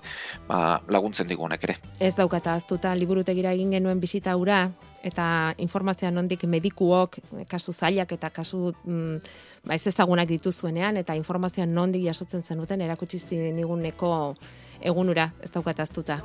ba, 0.48 0.80
laguntzen 0.90 1.30
digunek 1.30 1.64
ere. 1.68 1.78
Ez 2.00 2.16
daukata 2.18 2.56
aztuta 2.58 2.94
liburutegira 2.98 3.54
egin 3.54 3.78
genuen 3.78 4.02
bisita 4.02 4.34
ura 4.36 4.64
eta 5.04 5.54
informazioa 5.58 6.10
nondik 6.10 6.44
medikuok, 6.44 7.18
kasu 7.48 7.72
zailak 7.72 8.12
eta 8.12 8.30
kasu 8.30 8.72
mm, 8.84 9.18
ba 9.66 9.74
ez 9.74 9.86
ezagunak 9.86 10.28
dituzuenean 10.28 10.96
eta 10.96 11.14
informazioa 11.14 11.66
nondik 11.66 12.04
jasotzen 12.06 12.42
zenuten 12.42 12.80
erakutsi 12.80 13.20
niguneko 13.52 14.34
egunura, 14.80 15.30
ez 15.42 15.50
daukat 15.50 15.80
aztuta. 15.80 16.20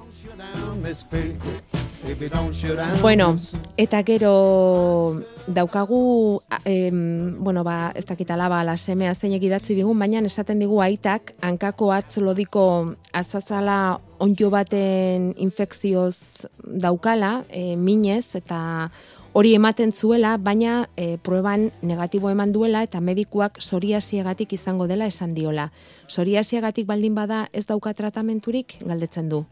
Bueno, 3.02 3.38
eta 3.78 4.04
gero 4.04 5.22
daukagu, 5.48 6.42
em, 6.66 7.36
bueno, 7.44 7.64
ba, 7.64 7.92
ez 7.96 8.06
dakit 8.06 8.32
alaba, 8.32 8.64
la 8.64 8.78
semea 8.78 9.14
zeinek 9.14 9.44
idatzi 9.44 9.76
digun, 9.76 10.00
baina 10.00 10.22
esaten 10.26 10.60
digu 10.60 10.82
aitak, 10.82 11.36
hankako 11.42 11.92
atz 11.94 12.18
lodiko 12.18 12.96
azazala 13.14 14.00
onjo 14.20 14.50
baten 14.50 15.34
infekzioz 15.38 16.48
daukala, 16.64 17.44
e, 17.50 17.76
minez, 17.76 18.36
eta 18.36 18.90
hori 19.34 19.54
ematen 19.56 19.92
zuela, 19.92 20.36
baina 20.38 20.90
e, 20.98 21.18
prueban 21.18 21.70
negatibo 21.82 22.30
eman 22.30 22.52
duela 22.52 22.84
eta 22.84 23.00
medikuak 23.02 23.62
soriasiagatik 23.62 24.54
izango 24.54 24.88
dela 24.88 25.08
esan 25.08 25.34
diola. 25.36 25.70
Soriasiagatik 26.08 26.88
baldin 26.88 27.16
bada 27.16 27.48
ez 27.54 27.66
dauka 27.66 27.94
tratamenturik 27.94 28.78
galdetzen 28.82 29.30
du. 29.30 29.46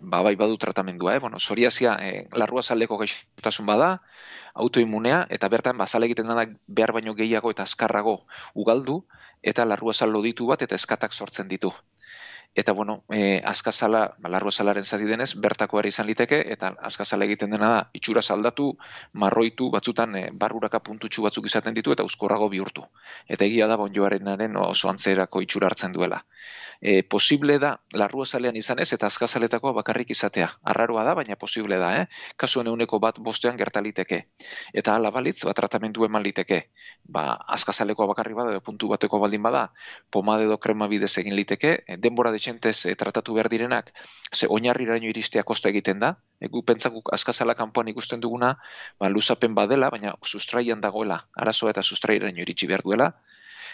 Ba, 0.00 0.22
bai 0.22 0.36
badu 0.38 0.56
tratamendua, 0.56 1.16
eh? 1.16 1.18
Bueno, 1.18 1.40
soriasia 1.42 1.96
eh, 2.00 2.28
larrua 2.30 2.62
saldeko 2.62 3.00
gaixotasun 3.00 3.66
bada, 3.66 4.02
autoimunea, 4.54 5.26
eta 5.28 5.48
bertan 5.50 5.78
bazale 5.78 6.06
egiten 6.06 6.30
da 6.30 6.46
behar 6.68 6.92
baino 6.94 7.14
gehiago 7.18 7.50
eta 7.50 7.66
azkarrago 7.66 8.20
ugaldu, 8.54 9.02
eta 9.42 9.66
larrua 9.66 9.94
saldo 9.94 10.22
ditu 10.22 10.46
bat 10.46 10.62
eta 10.62 10.78
eskatak 10.78 11.12
sortzen 11.12 11.48
ditu 11.50 11.72
eta 12.54 12.72
bueno, 12.72 13.04
e, 13.12 13.40
azkazala, 13.44 14.14
ba, 14.18 14.30
larro 14.30 14.50
salaren 14.50 14.84
zati 14.84 15.04
denez, 15.04 15.34
bertako 15.38 15.80
ere 15.80 15.92
izan 15.92 16.06
liteke, 16.06 16.40
eta 16.54 16.72
azkazala 16.90 17.24
egiten 17.28 17.50
dena 17.54 17.68
da, 17.74 17.82
itxura 17.94 18.22
saldatu, 18.22 18.70
marroitu, 19.12 19.70
batzutan 19.70 20.16
e, 20.16 20.24
barruraka 20.32 20.80
puntutxu 20.80 21.22
batzuk 21.22 21.46
izaten 21.46 21.74
ditu, 21.74 21.92
eta 21.92 22.04
uzkorrago 22.04 22.48
bihurtu. 22.48 22.86
Eta 23.28 23.44
egia 23.44 23.68
da, 23.70 23.76
bonjoarenaren 23.76 24.56
oso 24.64 24.90
antzerako 24.90 25.44
itxura 25.46 25.70
hartzen 25.70 25.92
duela 25.92 26.24
e, 26.80 27.02
posible 27.02 27.58
da 27.58 27.80
larrua 27.92 28.26
zalean 28.26 28.56
izan 28.56 28.78
ez 28.80 28.92
eta 28.92 29.06
azkazaletako 29.06 29.72
bakarrik 29.76 30.10
izatea. 30.14 30.48
Arraroa 30.62 31.04
da, 31.04 31.14
baina 31.18 31.36
posible 31.36 31.78
da, 31.78 31.90
eh? 32.00 32.06
Kasu 32.36 32.62
euneko 32.62 32.98
bat 33.02 33.18
bostean 33.18 33.56
gertaliteke. 33.56 34.20
Eta 34.72 34.94
ala 34.96 35.10
balitz, 35.10 35.42
bat 35.44 35.56
tratamentu 35.56 36.04
eman 36.06 36.22
liteke. 36.22 36.60
Ba, 37.04 37.34
azkazaleko 37.58 38.06
bakarri 38.12 38.34
bada, 38.34 38.54
edo 38.54 38.62
puntu 38.64 38.88
bateko 38.88 39.18
baldin 39.18 39.42
bada, 39.42 39.68
pomade 40.10 40.44
edo 40.44 40.58
krema 40.58 40.88
bidez 40.88 41.16
egin 41.18 41.36
liteke, 41.36 41.78
denbora 41.98 42.32
detxentez 42.38 42.76
e, 42.86 42.94
tratatu 42.98 43.34
behar 43.36 43.50
direnak, 43.52 43.90
ze 44.32 44.48
oinarri 44.48 44.86
iraino 44.88 45.10
iristea 45.10 45.44
kosta 45.44 45.68
egiten 45.72 45.98
da, 46.04 46.14
egu 46.40 46.62
pentsakuk 46.62 47.12
azkazala 47.12 47.54
kanpoan 47.58 47.90
ikusten 47.92 48.22
duguna, 48.24 48.54
ba, 49.00 49.10
luzapen 49.10 49.54
badela, 49.58 49.90
baina 49.94 50.14
sustraian 50.22 50.80
dagoela, 50.80 51.24
arazoa 51.34 51.74
eta 51.74 51.82
sustrairaino 51.82 52.46
iritsi 52.46 52.70
behar 52.70 52.86
duela, 52.86 53.12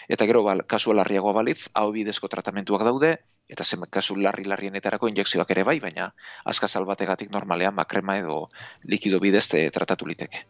eta 0.09 0.27
gero 0.29 0.43
bal, 0.45 0.65
kasu 0.67 0.93
larriagoa 0.93 1.33
balitz, 1.39 1.69
hau 1.73 1.87
bidezko 1.95 2.29
tratamentuak 2.33 2.83
daude, 2.89 3.15
eta 3.49 3.63
zen 3.63 3.85
kasu 3.97 4.17
larri-larrienetarako 4.17 5.09
injekzioak 5.11 5.55
ere 5.55 5.63
bai, 5.63 5.79
baina 5.79 6.11
azkazal 6.53 6.85
bategatik 6.89 7.31
normalean 7.31 7.75
makrema 7.77 8.17
edo 8.21 8.45
likido 8.83 9.19
bidez 9.19 9.47
eh, 9.53 9.69
tratatu 9.71 10.09
liteke. 10.09 10.45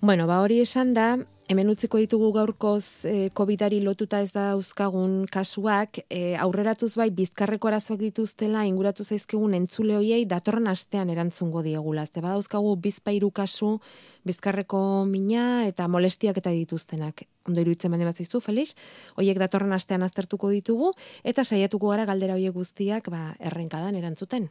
Bueno, 0.00 0.26
ba 0.26 0.42
hori 0.42 0.60
esan 0.60 0.92
da, 0.94 1.16
hemen 1.48 1.70
utziko 1.70 1.98
ditugu 1.98 2.28
gaurkoz 2.34 3.06
e, 3.08 3.30
COVIDari 3.34 3.78
lotuta 3.80 4.18
ez 4.20 4.32
da 4.34 4.50
uzkagun 4.58 5.24
kasuak, 5.32 6.02
e, 6.10 6.36
aurreratuz 6.42 6.92
bai 7.00 7.08
bizkarreko 7.14 7.70
arazoak 7.70 8.02
dituztela 8.02 8.66
inguratu 8.68 9.06
zaizkigun 9.06 9.54
entzule 9.56 9.96
hoiei 9.96 10.26
datorren 10.28 10.68
astean 10.68 11.10
erantzungo 11.10 11.62
diegula. 11.62 12.04
Ze 12.06 12.20
badauzkagu 12.20 12.74
bizpairu 12.76 13.30
kasu 13.30 13.78
bizkarreko 14.26 14.80
mina 15.08 15.66
eta 15.66 15.88
molestiak 15.88 16.42
eta 16.42 16.50
dituztenak. 16.50 17.24
Ondo 17.48 17.62
iruditzen 17.62 17.94
bende 17.94 18.04
bat 18.04 18.18
zaizu, 18.18 18.42
Felix? 18.42 18.74
Hoiek 19.16 19.38
datorren 19.38 19.72
astean 19.72 20.02
aztertuko 20.02 20.50
ditugu 20.50 20.92
eta 21.24 21.44
saiatuko 21.44 21.94
gara 21.94 22.04
galdera 22.04 22.34
hoiek 22.34 22.52
guztiak 22.52 23.08
ba, 23.08 23.30
errenkadan 23.40 23.94
erantzuten. 23.94 24.50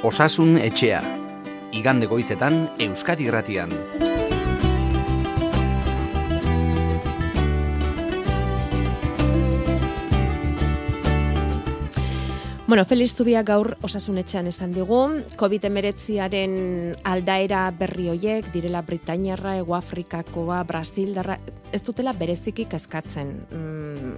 Osasun 0.00 0.54
etxea. 0.56 1.02
Igande 1.76 2.06
goizetan 2.08 2.70
Euskadi 2.80 3.26
Gratian. 3.28 3.68
Bueno, 12.64 12.86
Feliz 12.86 13.12
Zubia 13.12 13.42
gaur 13.44 13.74
osasun 13.84 14.22
etxean 14.22 14.48
esan 14.48 14.72
digu, 14.72 15.02
COVID-19aren 15.36 16.52
aldaera 17.04 17.66
berri 17.76 18.08
hoiek, 18.08 18.48
direla 18.54 18.80
Britainiarra, 18.80 19.58
Ego 19.60 19.76
Afrikakoa, 19.76 20.62
Brasil, 20.64 21.12
darra, 21.12 21.36
ez 21.74 21.82
dutela 21.84 22.16
bereziki 22.16 22.70
kezkatzen. 22.70 23.34
Mm, 23.52 24.12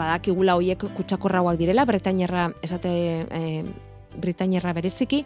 badakigula 0.00 0.58
hoiek 0.58 0.88
kutsakorrauak 0.98 1.60
direla, 1.60 1.86
Britainiarra 1.86 2.48
esate 2.64 2.96
eh, 3.30 3.60
Britainerra 4.14 4.72
bereziki, 4.76 5.24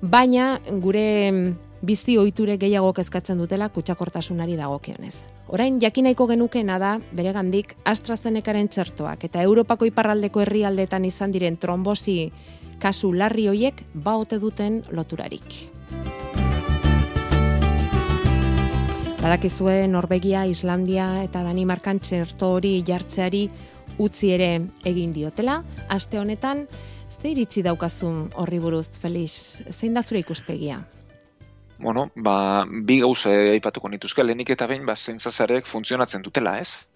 baina 0.00 0.56
gure 0.82 1.56
bizi 1.86 2.16
ohiture 2.18 2.56
gehiago 2.58 2.92
kezkatzen 2.96 3.38
dutela 3.38 3.68
kutsakortasunari 3.68 4.56
dagokionez. 4.56 5.14
Orain 5.52 5.78
jakinaiko 5.80 6.26
genukeena 6.26 6.78
da 6.82 6.96
beregandik 7.14 7.76
AstraZenecaren 7.84 8.68
txertoak 8.68 9.28
eta 9.28 9.42
Europako 9.46 9.86
iparraldeko 9.86 10.42
herrialdetan 10.42 11.04
izan 11.06 11.32
diren 11.32 11.56
trombosi 11.56 12.32
kasu 12.82 13.12
larri 13.14 13.46
hoiek 13.48 13.84
baote 13.94 14.40
duten 14.42 14.82
loturarik. 14.90 15.46
Badakizue 19.22 19.86
Norvegia, 19.90 20.44
Islandia 20.46 21.06
eta 21.24 21.42
Danimarkan 21.42 21.98
txerto 21.98 22.52
hori 22.58 22.76
jartzeari 22.86 23.46
utzi 23.98 24.30
ere 24.34 24.50
egin 24.86 25.14
diotela. 25.16 25.62
Aste 25.88 26.20
honetan, 26.20 26.66
Ze 27.16 27.32
iritzi 27.32 27.62
daukazun 27.64 28.28
horri 28.36 28.58
buruz, 28.60 28.98
Felix? 29.00 29.62
Zein 29.72 29.94
da 29.96 30.02
zure 30.02 30.20
ikuspegia? 30.20 30.82
Bueno, 31.78 32.10
ba, 32.16 32.64
bi 32.88 33.00
gauza 33.00 33.32
aipatuko 33.54 33.88
nituzke, 33.92 34.24
lehenik 34.24 34.52
eta 34.54 34.68
behin, 34.68 34.84
ba, 34.88 34.96
zentzazarek 34.96 35.68
funtzionatzen 35.68 36.24
dutela, 36.24 36.56
ez? 36.60 36.86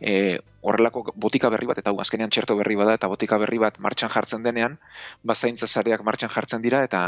E, 0.00 0.38
horrelako 0.62 1.04
botika 1.26 1.50
berri 1.54 1.70
bat, 1.70 1.78
eta 1.82 1.90
hau 1.90 2.00
azkenean 2.02 2.30
txerto 2.30 2.56
berri 2.58 2.78
bada, 2.78 2.96
eta 2.98 3.10
botika 3.10 3.38
berri 3.42 3.60
bat 3.62 3.78
martxan 3.82 4.10
jartzen 4.14 4.46
denean, 4.46 4.78
ba, 5.22 5.34
zaintzazareak 5.34 6.02
martxan 6.06 6.30
jartzen 6.34 6.62
dira, 6.62 6.82
eta 6.86 7.04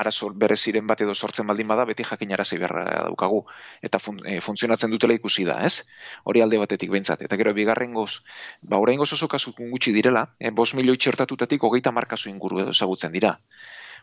arazo 0.00 0.30
bereziren 0.44 0.86
bat 0.86 1.00
edo 1.04 1.14
sortzen 1.14 1.46
baldin 1.46 1.68
bada, 1.68 1.84
beti 1.88 2.06
jakin 2.06 2.32
arazi 2.36 2.58
beharra 2.60 2.84
daukagu. 3.08 3.42
Eta 3.82 4.00
fun, 4.02 4.20
e, 4.24 4.38
funtzionatzen 4.44 4.90
dutela 4.94 5.16
ikusi 5.18 5.44
da, 5.48 5.58
ez? 5.66 5.84
Hori 6.24 6.44
alde 6.44 6.60
batetik 6.62 6.92
behintzat. 6.94 7.24
Eta 7.26 7.38
gero, 7.40 7.54
bigarren 7.56 7.96
goz, 7.96 8.20
ba, 8.62 8.78
orain 8.78 8.98
goz 8.98 9.12
oso 9.18 9.28
kasu 9.28 9.54
gutxi 9.58 9.92
direla, 9.96 10.28
e, 10.38 10.50
bos 10.50 10.70
milioi 10.78 10.96
txertatutatik 10.96 11.64
hogeita 11.68 11.92
markazu 11.92 12.30
inguru 12.30 12.62
edo 12.64 12.76
ezagutzen 12.76 13.12
dira. 13.12 13.36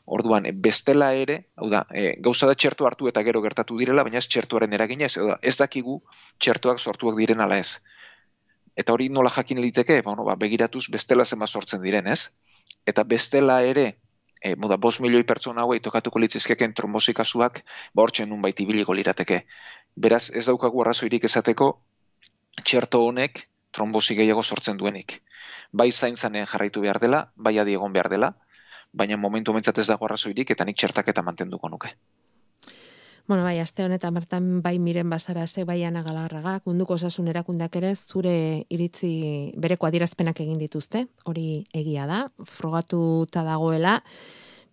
Orduan, 0.05 0.45
e, 0.45 0.53
bestela 0.67 1.13
ere, 1.17 1.39
hau 1.55 1.69
da, 1.71 1.85
e, 1.91 2.15
gauza 2.21 2.47
da 2.51 2.55
txertu 2.55 2.85
hartu 2.85 3.09
eta 3.11 3.23
gero 3.25 3.41
gertatu 3.41 3.77
direla, 3.81 4.03
baina 4.03 4.21
ez 4.21 4.27
txertuaren 4.27 4.73
eraginez, 4.77 5.15
ez 5.41 5.57
dakigu 5.57 6.01
txertuak 6.37 6.79
sortuak 6.79 7.17
diren 7.17 7.41
ala 7.41 7.57
ez 7.63 7.79
eta 8.75 8.93
hori 8.93 9.07
nola 9.09 9.31
jakin 9.31 9.61
liteke, 9.63 10.01
ba, 10.03 10.15
ba, 10.19 10.35
begiratuz 10.35 10.89
bestela 10.91 11.25
zema 11.25 11.47
sortzen 11.47 11.81
diren, 11.81 12.07
ez? 12.11 12.27
Eta 12.85 13.05
bestela 13.07 13.61
ere, 13.63 13.85
e, 14.41 14.55
moda, 14.55 14.77
bos 14.77 14.99
milioi 14.99 15.23
pertsona 15.23 15.61
hauei 15.61 15.79
tokatuko 15.79 16.19
litzizkeken 16.19 16.73
trombosi 16.73 17.13
kasuak, 17.13 17.63
ba, 17.93 18.07
nun 18.25 18.41
baiti 18.41 18.65
biliko 18.65 18.93
lirateke. 18.93 19.45
Beraz, 19.95 20.29
ez 20.33 20.45
daukagu 20.45 20.81
arrazoirik 20.81 21.23
esateko, 21.23 21.79
txerto 22.63 23.01
honek 23.05 23.47
trombosi 23.71 24.15
gehiago 24.15 24.43
sortzen 24.43 24.77
duenik. 24.77 25.21
Bai 25.73 25.91
zaintzanean 25.91 26.47
jarraitu 26.47 26.81
behar 26.81 26.99
dela, 26.99 27.31
bai 27.35 27.57
adiegon 27.59 27.93
behar 27.93 28.09
dela, 28.09 28.33
baina 28.93 29.17
momentu 29.17 29.53
mentzat 29.53 29.77
ez 29.83 29.87
dago 29.87 30.07
arrazoirik 30.07 30.51
eta 30.51 30.65
nik 30.65 30.77
txertaketa 30.77 31.21
mantenduko 31.21 31.69
nuke. 31.69 31.91
Bueno, 33.27 33.41
bai, 33.41 33.57
aste 33.57 33.81
honetan 33.81 34.13
bertan 34.13 34.49
bai 34.61 34.77
miren 34.77 35.09
bazara 35.09 35.47
ze 35.47 35.63
bai 35.65 35.79
ana 35.83 36.03
galarraga, 36.05 36.59
munduko 36.65 36.93
osasun 36.93 37.27
erakundak 37.31 37.75
ere 37.79 37.95
zure 37.95 38.67
iritzi 38.69 39.51
bereko 39.57 39.87
adierazpenak 39.87 40.43
egin 40.43 40.59
dituzte, 40.61 41.07
hori 41.25 41.65
egia 41.73 42.05
da, 42.05 42.19
frogatuta 42.45 43.41
dagoela, 43.47 43.95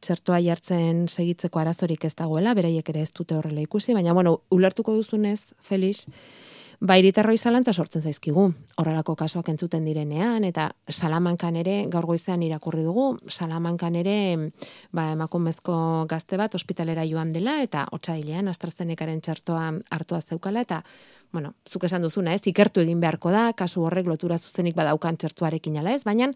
txertoa 0.04 0.42
jartzen 0.44 1.06
segitzeko 1.08 1.62
arazorik 1.62 2.04
ez 2.04 2.12
dagoela, 2.18 2.52
beraiek 2.52 2.92
ere 2.92 3.06
ez 3.06 3.12
dute 3.16 3.38
horrela 3.38 3.64
ikusi, 3.64 3.94
baina 3.96 4.12
bueno, 4.12 4.42
ulertuko 4.50 4.98
duzunez, 5.00 5.54
Felix, 5.62 6.04
Ba, 6.82 6.96
iritarroi 6.98 7.36
zalantza 7.38 7.70
sortzen 7.70 8.02
zaizkigu, 8.02 8.48
horrelako 8.82 9.14
kasuak 9.14 9.52
entzuten 9.52 9.84
direnean, 9.86 10.42
eta 10.42 10.64
salamankan 10.90 11.54
ere, 11.60 11.76
gaur 11.92 12.08
goizean 12.08 12.42
irakurri 12.42 12.82
dugu, 12.82 13.04
salamankan 13.30 13.94
ere, 14.00 14.16
ba, 14.90 15.04
emakumezko 15.14 15.76
gazte 16.10 16.40
bat, 16.40 16.56
ospitalera 16.58 17.04
joan 17.06 17.30
dela, 17.30 17.60
eta 17.62 17.84
otsailean 17.94 18.50
AstraZenecaren 18.50 19.22
txartoa 19.22 19.68
hartua 19.94 20.20
zeukala, 20.26 20.66
eta, 20.66 20.80
bueno, 21.30 21.54
zuk 21.70 21.86
esan 21.86 22.02
duzuna, 22.02 22.34
ez, 22.34 22.42
ikertu 22.50 22.82
egin 22.82 22.98
beharko 22.98 23.30
da, 23.30 23.52
kasu 23.54 23.86
horrek 23.86 24.10
lotura 24.10 24.40
zuzenik 24.42 24.74
badaukan 24.74 25.22
txertuarekin 25.22 25.78
ala 25.78 25.94
ez, 25.94 26.02
baina, 26.02 26.32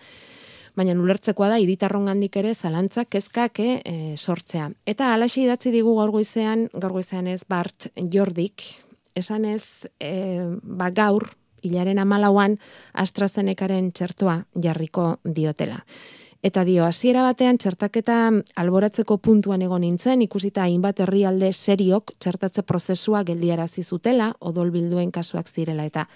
baina 0.79 0.95
ulertzekoa 0.95 1.51
da 1.57 1.59
iritarron 1.59 2.07
gandik 2.07 2.39
ere 2.39 2.55
zalantzak 2.55 3.11
kezkak 3.19 3.65
e, 3.67 4.15
sortzea. 4.15 4.71
Eta 4.87 5.11
alaxi 5.19 5.43
idatzi 5.43 5.75
digu 5.75 5.99
gaur 5.99 6.15
goizean, 6.15 6.69
gaur 6.71 7.01
goizean 7.01 7.27
ez 7.35 7.41
Bart 7.49 7.91
Jordik, 7.99 8.86
esan 9.17 9.45
ez, 9.49 9.89
e, 9.99 10.45
ba, 10.63 10.91
gaur, 10.95 11.31
hilaren 11.65 11.99
amalauan, 11.99 12.59
AstraZenecaren 12.93 13.91
txertoa 13.97 14.43
jarriko 14.63 15.17
diotela. 15.25 15.81
Eta 16.47 16.63
dio, 16.69 16.85
hasiera 16.85 17.25
batean 17.25 17.57
txertaketa 17.59 18.17
alboratzeko 18.61 19.17
puntuan 19.19 19.65
egon 19.67 19.83
nintzen, 19.83 20.21
ikusita 20.23 20.67
hainbat 20.67 21.01
herrialde 21.03 21.49
seriok 21.53 22.13
txertatze 22.23 22.63
prozesua 22.63 23.25
geldiarazi 23.27 23.83
zutela, 23.83 24.29
odolbilduen 24.39 25.11
kasuak 25.11 25.49
zirela. 25.51 25.89
Eta 25.89 26.07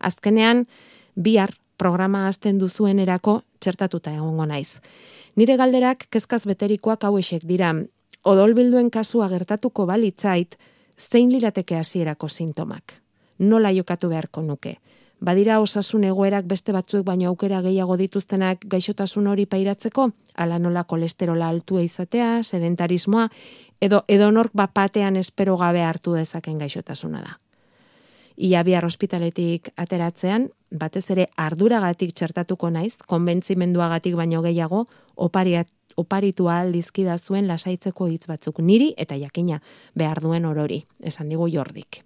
azkenean, 0.00 0.64
bihar 1.14 1.54
programa 1.76 2.24
hasten 2.26 2.58
duzuen 2.58 2.98
erako 2.98 3.42
txertatuta 3.60 4.14
egongo 4.16 4.46
naiz. 4.48 4.80
Nire 5.36 5.58
galderak 5.60 6.08
kezkaz 6.10 6.46
beterikoak 6.48 7.04
hauesek 7.04 7.44
dira, 7.44 7.74
odolbilduen 8.24 8.90
kasua 8.90 9.28
gertatuko 9.28 9.86
balitzait, 9.86 10.56
zein 10.98 11.32
lirateke 11.32 11.76
hasierako 11.76 12.28
sintomak? 12.28 13.00
Nola 13.38 13.70
jokatu 13.72 14.08
beharko 14.08 14.42
nuke? 14.42 14.76
Badira 15.20 15.60
osasun 15.60 16.04
egoerak 16.04 16.44
beste 16.44 16.72
batzuek 16.76 17.04
baino 17.04 17.30
aukera 17.30 17.62
gehiago 17.64 17.96
dituztenak 17.96 18.66
gaixotasun 18.68 19.26
hori 19.26 19.46
pairatzeko, 19.46 20.10
ala 20.36 20.58
nola 20.58 20.84
kolesterola 20.84 21.48
altua 21.48 21.82
izatea, 21.82 22.42
sedentarismoa, 22.42 23.30
edo 23.80 24.02
edonork 24.08 24.52
bapatean 24.52 25.16
espero 25.16 25.56
gabe 25.56 25.82
hartu 25.82 26.14
dezaken 26.14 26.58
gaixotasuna 26.58 27.22
da. 27.22 27.38
Ia 28.36 28.62
bihar 28.62 28.84
ospitaletik 28.84 29.70
ateratzean, 29.76 30.50
batez 30.70 31.06
ere 31.10 31.30
arduragatik 31.36 32.12
txertatuko 32.12 32.68
naiz, 32.70 32.98
konbentzimenduagatik 33.08 34.16
baino 34.16 34.42
gehiago, 34.44 34.84
opariat 35.16 35.68
oparitu 35.96 36.48
aldizkida 36.52 37.16
zuen 37.18 37.48
lasaitzeko 37.48 38.08
hitz 38.12 38.26
batzuk 38.28 38.60
niri 38.60 38.92
eta 38.96 39.16
jakina 39.16 39.60
behar 39.94 40.20
duen 40.20 40.44
orori, 40.44 40.84
esan 41.02 41.28
digu 41.32 41.48
jordik. 41.52 42.02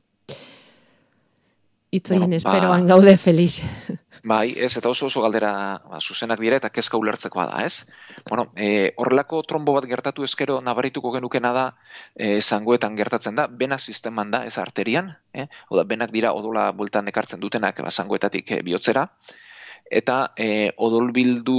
Itzoien 1.91 2.23
bueno, 2.23 2.37
esperoan 2.37 2.87
ba, 2.87 2.95
gaude 2.95 3.17
Felix. 3.19 3.65
Bai, 4.31 4.53
ez, 4.63 4.77
eta 4.79 4.91
oso 4.93 5.09
oso 5.09 5.23
galdera 5.25 5.51
ba, 5.91 5.99
zuzenak 5.99 6.39
dira 6.39 6.61
eta 6.61 6.69
kezka 6.71 6.99
ulertzekoa 7.01 7.47
da, 7.51 7.65
ez? 7.67 7.87
Bueno, 8.29 8.53
e, 8.55 8.93
horrelako 8.97 9.41
trombo 9.43 9.75
bat 9.75 9.89
gertatu 9.91 10.23
ezkero 10.23 10.61
nabarituko 10.63 11.11
genukena 11.17 11.51
da, 11.57 11.65
e, 12.15 12.39
zangoetan 12.41 12.95
gertatzen 13.01 13.35
da, 13.35 13.49
bena 13.49 13.79
sisteman 13.79 14.31
da, 14.31 14.45
ez 14.47 14.55
arterian, 14.63 15.11
eh? 15.35 15.49
Oda, 15.71 15.83
benak 15.89 16.13
dira 16.15 16.31
odola 16.37 16.69
bultan 16.71 17.11
ekartzen 17.11 17.43
dutenak 17.43 17.83
ba, 17.83 17.91
zangoetatik 17.91 18.53
e, 18.53 18.61
bihotzera, 18.63 19.09
eta 19.91 20.21
e, 20.39 20.71
odolbildu 20.79 21.59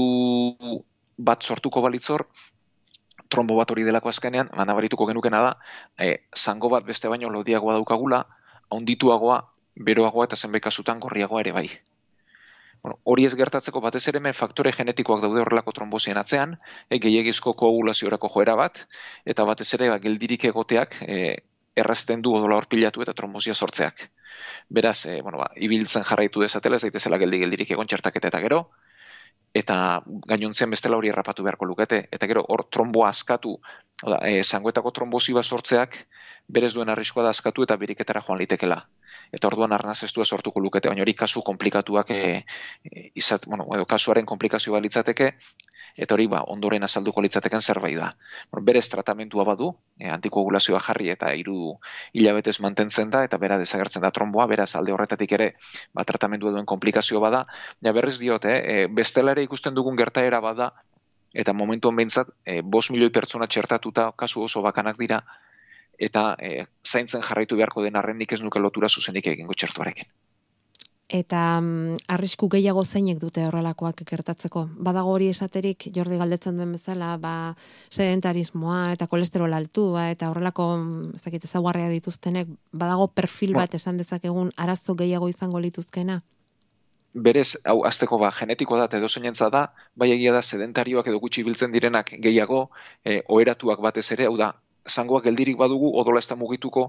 bat 1.29 1.43
sortuko 1.43 1.81
balitzor, 1.85 2.25
trombo 3.31 3.55
bat 3.59 3.71
hori 3.71 3.85
delako 3.87 4.11
azkenean, 4.11 4.49
manabarituko 4.57 5.07
genukena 5.09 5.41
da, 5.45 5.51
e, 5.97 6.11
zango 6.35 6.69
bat 6.73 6.85
beste 6.87 7.11
baino 7.11 7.29
lodiagoa 7.31 7.77
daukagula, 7.79 8.25
ondituagoa, 8.77 9.39
beroagoa 9.87 10.27
eta 10.27 10.35
zenbait 10.35 10.63
kasutan 10.63 10.99
gorriagoa 10.99 11.41
ere 11.45 11.53
bai. 11.55 11.67
Bueno, 12.81 12.97
hori 13.13 13.27
ez 13.27 13.35
gertatzeko 13.37 13.81
batez 13.81 14.01
ere 14.09 14.19
men 14.25 14.33
faktore 14.33 14.71
genetikoak 14.73 15.21
daude 15.21 15.43
horrelako 15.43 15.73
trombosien 15.77 16.17
atzean, 16.17 16.57
e, 16.89 16.99
gehiagizko 16.99 17.53
koagulaziorako 17.61 18.31
joera 18.35 18.57
bat, 18.57 18.83
eta 19.25 19.45
batez 19.45 19.69
ere 19.77 19.91
ba, 19.93 19.99
geldirik 20.01 20.47
egoteak 20.49 20.97
e, 21.05 21.21
errazten 21.77 22.23
du 22.25 22.33
odola 22.35 22.57
horpilatu 22.59 23.05
eta 23.05 23.13
trombosia 23.13 23.53
sortzeak. 23.53 24.09
Beraz, 24.69 25.05
e, 25.05 25.21
bueno, 25.21 25.37
ba, 25.43 25.51
ibiltzen 25.55 26.03
jarraitu 26.07 26.41
dezatela, 26.43 26.79
ez 26.81 26.87
daitezela 26.87 27.21
geldi 27.21 27.43
geldirik 27.45 27.71
egon 27.77 27.87
txertaketa 27.87 28.31
eta 28.33 28.41
gero, 28.43 28.65
eta 29.53 29.75
gainontzen 30.27 30.71
bestela 30.71 30.97
hori 30.97 31.11
errapatu 31.11 31.43
beharko 31.43 31.67
lukete. 31.67 32.05
Eta 32.11 32.27
gero, 32.27 32.43
hor 32.47 32.65
tromboa 32.71 33.09
askatu, 33.09 33.57
oda, 34.03 34.21
e, 34.27 34.43
zangoetako 34.43 34.91
trombozi 34.95 35.35
bat 35.35 35.45
sortzeak, 35.45 35.97
berez 36.47 36.73
duen 36.73 36.89
arriskoa 36.89 37.23
da 37.27 37.33
askatu 37.35 37.63
eta 37.67 37.77
biriketara 37.77 38.23
joan 38.27 38.39
litekela. 38.39 38.81
Eta 39.31 39.47
orduan 39.47 39.71
arnaz 39.71 40.03
ez 40.03 40.11
sortuko 40.11 40.59
lukete, 40.59 40.89
baina 40.89 41.01
hori 41.01 41.13
kasu 41.13 41.41
komplikatuak 41.41 42.11
e, 42.11 42.43
e, 42.83 43.11
izat, 43.15 43.45
bueno, 43.45 43.67
edo 43.75 43.85
kasuaren 43.85 44.25
komplikazioa 44.25 44.79
litzateke, 44.79 45.33
eta 45.95 46.15
hori 46.15 46.27
ba, 46.31 46.41
ondoren 46.53 46.83
azalduko 46.83 47.21
litzateken 47.21 47.61
zerbait 47.61 47.97
da. 47.97 48.11
Berez 48.61 48.87
tratamentua 48.89 49.43
badu, 49.47 49.71
e, 49.99 50.09
antikoagulazioa 50.09 50.79
jarri 50.79 51.11
eta 51.13 51.33
hiru 51.37 51.75
hilabetez 52.13 52.57
mantentzen 52.63 53.11
da, 53.11 53.23
eta 53.27 53.37
bera 53.41 53.57
desagertzen 53.61 54.01
da 54.01 54.11
tromboa, 54.11 54.47
beraz 54.51 54.73
alde 54.75 54.95
horretatik 54.95 55.35
ere 55.37 55.51
ba, 55.93 56.05
tratamentua 56.07 56.51
duen 56.55 56.65
komplikazio 56.65 57.19
bada, 57.23 57.45
ja 57.81 57.93
berrez 57.93 58.17
diot, 58.19 58.45
eh, 58.45 58.57
e, 58.57 58.87
bestela 58.87 59.35
ere 59.35 59.45
ikusten 59.47 59.75
dugun 59.75 59.99
gertaera 59.99 60.39
bada, 60.39 60.71
eta 61.33 61.53
momentu 61.53 61.91
honbentzat, 61.91 62.33
e, 62.45 62.61
bos 62.61 62.89
milioi 62.91 63.11
pertsona 63.11 63.47
txertatuta 63.47 64.11
kasu 64.17 64.43
oso 64.43 64.61
bakanak 64.61 64.99
dira, 64.99 65.21
eta 65.99 66.35
e, 66.39 66.65
zaintzen 66.87 67.21
jarraitu 67.21 67.55
beharko 67.59 67.83
den 67.85 67.95
arrendik 67.95 68.33
ez 68.33 68.41
nuke 68.41 68.59
lotura 68.59 68.89
zuzenik 68.89 69.27
egingo 69.27 69.53
txertuarekin 69.53 70.09
eta 71.11 71.59
mm, 71.59 72.07
arrisku 72.15 72.47
gehiago 72.51 72.83
zeinek 72.85 73.19
dute 73.19 73.43
horrelakoak 73.45 74.03
gertatzeko. 74.07 74.63
Badago 74.87 75.11
hori 75.11 75.27
esaterik 75.29 75.89
Jordi 75.95 76.17
galdetzen 76.17 76.55
duen 76.55 76.71
bezala, 76.71 77.17
ba 77.19 77.33
sedentarismoa 77.89 78.93
eta 78.95 79.07
kolesterol 79.11 79.53
altua 79.53 80.07
eta 80.13 80.31
horrelako 80.31 80.67
mm, 80.77 81.15
ez 81.19 81.23
dakit 81.25 81.47
ezaugarria 81.49 81.89
dituztenek 81.91 82.51
badago 82.71 83.09
perfil 83.11 83.53
bat 83.59 83.75
esan 83.75 83.99
dezakegun 83.99 84.53
arazo 84.55 84.95
gehiago 84.95 85.27
izango 85.29 85.59
lituzkena. 85.59 86.21
Berez, 87.13 87.57
hau 87.67 87.81
azteko 87.83 88.15
ba, 88.21 88.29
genetiko 88.31 88.77
da, 88.79 88.85
edo 88.97 89.09
zeinentza 89.11 89.49
da, 89.51 89.65
bai 89.99 90.13
egia 90.13 90.31
da, 90.31 90.41
sedentarioak 90.41 91.09
edo 91.11 91.19
gutxi 91.19 91.43
biltzen 91.43 91.73
direnak 91.73 92.13
gehiago, 92.23 92.69
e, 93.03 93.17
oheratuak 93.27 93.81
batez 93.83 94.05
ere, 94.15 94.29
hau 94.29 94.37
da, 94.39 94.53
zangoak 94.87 95.25
geldirik 95.27 95.59
badugu, 95.59 95.91
odola 95.99 96.23
ez 96.23 96.29
da 96.29 96.37
mugituko, 96.39 96.85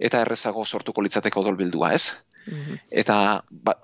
eta 0.00 0.22
errezago 0.24 0.64
sortuko 0.64 1.04
litzateko 1.04 1.44
odolbildua, 1.44 1.92
ez? 1.92 2.14
Mhm. 2.46 2.80
Eta 2.90 3.44
ba, 3.50 3.76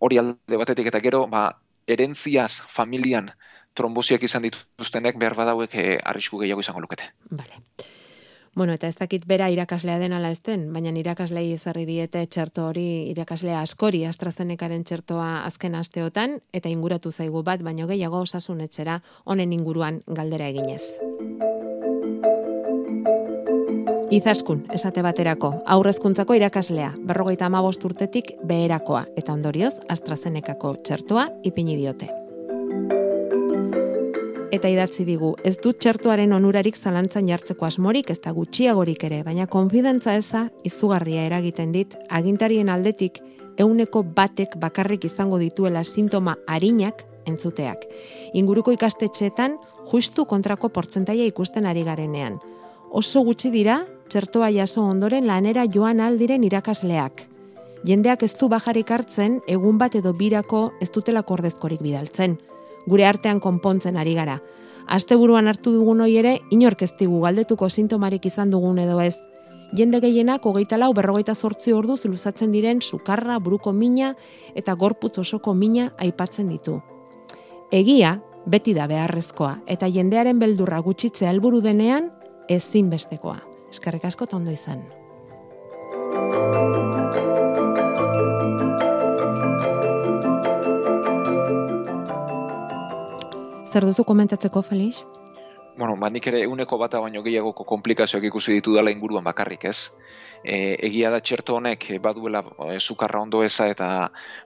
hori 0.00 0.18
alde 0.18 0.60
batetik 0.60 0.86
eta 0.90 1.00
gero, 1.00 1.26
ba, 1.30 1.48
erentziaz 1.86 2.62
familian 2.68 3.30
trombosiak 3.74 4.22
izan 4.22 4.46
dituztenek 4.46 5.18
behar 5.18 5.34
badauek 5.34 5.74
eh, 5.74 5.98
arrisku 6.04 6.38
gehiago 6.38 6.62
izango 6.62 6.80
lukete. 6.80 7.10
Vale. 7.30 7.60
Bueno, 8.54 8.72
eta 8.72 8.86
ez 8.86 8.94
dakit 8.94 9.24
bera 9.26 9.48
irakaslea 9.50 9.98
den 9.98 10.12
ala 10.14 10.30
ezten, 10.30 10.68
baina 10.72 10.92
irakaslei 10.94 11.48
ezarri 11.56 11.84
diete 11.88 12.22
txerto 12.26 12.68
hori 12.68 13.10
irakaslea 13.10 13.58
askori 13.60 14.04
AstraZenecaren 14.06 14.84
txertoa 14.86 15.42
azken 15.42 15.74
asteotan 15.74 16.38
eta 16.52 16.70
inguratu 16.70 17.10
zaigu 17.10 17.42
bat, 17.42 17.66
baino 17.66 17.90
gehiago 17.90 18.22
osasun 18.22 18.60
etxera 18.60 19.00
honen 19.24 19.52
inguruan 19.52 20.02
galdera 20.06 20.48
eginez. 20.54 21.53
Izaskun, 24.14 24.60
esate 24.70 25.02
baterako, 25.02 25.48
aurrezkuntzako 25.74 26.36
irakaslea, 26.38 26.92
berrogeita 27.08 27.48
amabost 27.48 27.82
urtetik 27.82 28.28
beherakoa, 28.46 29.00
eta 29.18 29.32
ondorioz, 29.34 29.72
AstraZenekako 29.90 30.76
txertoa 30.86 31.24
ipini 31.42 31.74
diote. 31.74 32.06
Eta 34.54 34.70
idatzi 34.70 35.02
digu, 35.08 35.32
ez 35.42 35.56
dut 35.58 35.80
txertuaren 35.82 36.30
onurarik 36.36 36.78
zalantzan 36.78 37.26
jartzeko 37.26 37.66
asmorik, 37.66 38.12
ez 38.14 38.20
da 38.22 38.30
gutxiagorik 38.36 39.02
ere, 39.08 39.24
baina 39.26 39.48
konfidentza 39.50 40.14
eza 40.14 40.44
izugarria 40.62 41.26
eragiten 41.26 41.72
dit, 41.74 41.98
agintarien 42.06 42.70
aldetik, 42.70 43.18
euneko 43.58 44.04
batek 44.14 44.54
bakarrik 44.62 45.08
izango 45.10 45.42
dituela 45.42 45.82
sintoma 45.82 46.36
harinak 46.46 47.02
entzuteak. 47.26 47.82
Inguruko 48.38 48.70
ikastetxeetan 48.78 49.58
justu 49.90 50.22
kontrako 50.30 50.70
portzentaia 50.70 51.26
ikusten 51.26 51.66
ari 51.66 51.82
garenean. 51.82 52.38
Oso 52.94 53.24
gutxi 53.26 53.50
dira, 53.50 53.80
txertoa 54.14 54.52
jaso 54.54 54.84
ondoren 54.86 55.26
lanera 55.26 55.64
joan 55.66 55.98
aldiren 55.98 56.44
irakasleak. 56.46 57.24
Jendeak 57.84 58.22
ez 58.22 58.30
du 58.38 58.46
bajarik 58.46 58.90
hartzen, 58.94 59.40
egun 59.50 59.78
bat 59.80 59.94
edo 59.98 60.12
birako 60.14 60.60
ez 60.80 60.86
dutela 60.94 61.24
kordezkorik 61.26 61.80
bidaltzen. 61.82 62.36
Gure 62.86 63.08
artean 63.08 63.40
konpontzen 63.42 63.96
ari 63.98 64.12
gara. 64.14 64.36
Asteburuan 64.86 65.50
hartu 65.50 65.72
dugun 65.74 66.04
hoi 66.04 66.14
ere, 66.20 66.34
inork 66.54 66.84
ez 66.86 66.92
digu 67.00 67.18
galdetuko 67.24 67.66
sintomarik 67.68 68.28
izan 68.30 68.52
dugun 68.54 68.78
edo 68.78 69.00
ez. 69.02 69.16
Jende 69.74 69.98
gehienak 70.04 70.46
hogeita 70.46 70.78
lau 70.78 70.92
berrogeita 70.94 71.34
zortzi 71.34 71.74
orduz 71.74 72.04
luzatzen 72.04 72.52
diren 72.54 72.82
sukarra, 72.82 73.40
buruko 73.40 73.72
mina 73.72 74.12
eta 74.54 74.76
gorputz 74.78 75.18
osoko 75.18 75.54
mina 75.54 75.88
aipatzen 75.98 76.52
ditu. 76.54 76.76
Egia, 77.72 78.20
beti 78.46 78.76
da 78.78 78.86
beharrezkoa, 78.86 79.56
eta 79.66 79.90
jendearen 79.90 80.38
beldurra 80.38 80.78
gutxitzea 80.86 81.34
helburu 81.34 81.64
denean, 81.66 82.12
ezinbestekoa. 82.46 83.53
Eskerrik 83.74 84.04
asko 84.06 84.28
tondo 84.30 84.52
izan. 84.54 84.84
Zer 93.74 93.82
duzu 93.88 94.04
komentatzeko, 94.06 94.62
Felix? 94.62 95.02
Bueno, 95.74 95.96
ba, 95.98 96.06
nik 96.14 96.28
ere 96.30 96.44
uneko 96.46 96.78
bata 96.78 97.00
baino 97.02 97.24
gehiagoko 97.26 97.66
komplikazioak 97.66 98.28
ikusi 98.30 98.54
ditu 98.54 98.76
dela 98.76 98.92
inguruan 98.94 99.26
bakarrik, 99.26 99.66
ez? 99.66 99.90
E, 100.44 100.76
egia 100.86 101.10
da 101.10 101.18
txerto 101.18 101.56
honek 101.58 101.88
baduela 102.04 102.44
e, 102.68 102.78
sukarra 102.78 103.24
ondo 103.26 103.42
eza 103.42 103.66
eta 103.72 103.88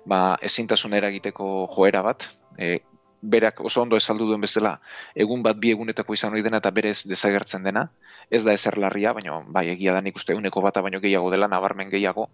ba, 0.08 0.22
ezintasun 0.40 0.96
eragiteko 0.96 1.50
joera 1.74 2.00
bat, 2.06 2.30
e, 2.56 2.78
berak 3.22 3.60
oso 3.60 3.82
ondo 3.82 3.96
esaldu 3.96 4.26
duen 4.26 4.40
bezala, 4.40 4.78
egun 5.14 5.42
bat 5.42 5.58
bi 5.58 5.72
egunetako 5.74 6.14
izan 6.14 6.32
hori 6.32 6.42
dena 6.42 6.60
eta 6.62 6.70
berez 6.70 7.02
desagertzen 7.08 7.64
dena, 7.64 7.88
ez 8.30 8.44
da 8.44 8.52
ezer 8.52 8.78
larria, 8.78 9.12
baina 9.12 9.40
bai 9.46 9.68
egia 9.72 9.94
da 9.96 10.02
nik 10.04 10.16
uste 10.16 10.34
uneko 10.34 10.62
bata 10.62 10.82
baino 10.82 11.00
gehiago 11.00 11.30
dela, 11.30 11.48
nabarmen 11.48 11.90
gehiago, 11.90 12.28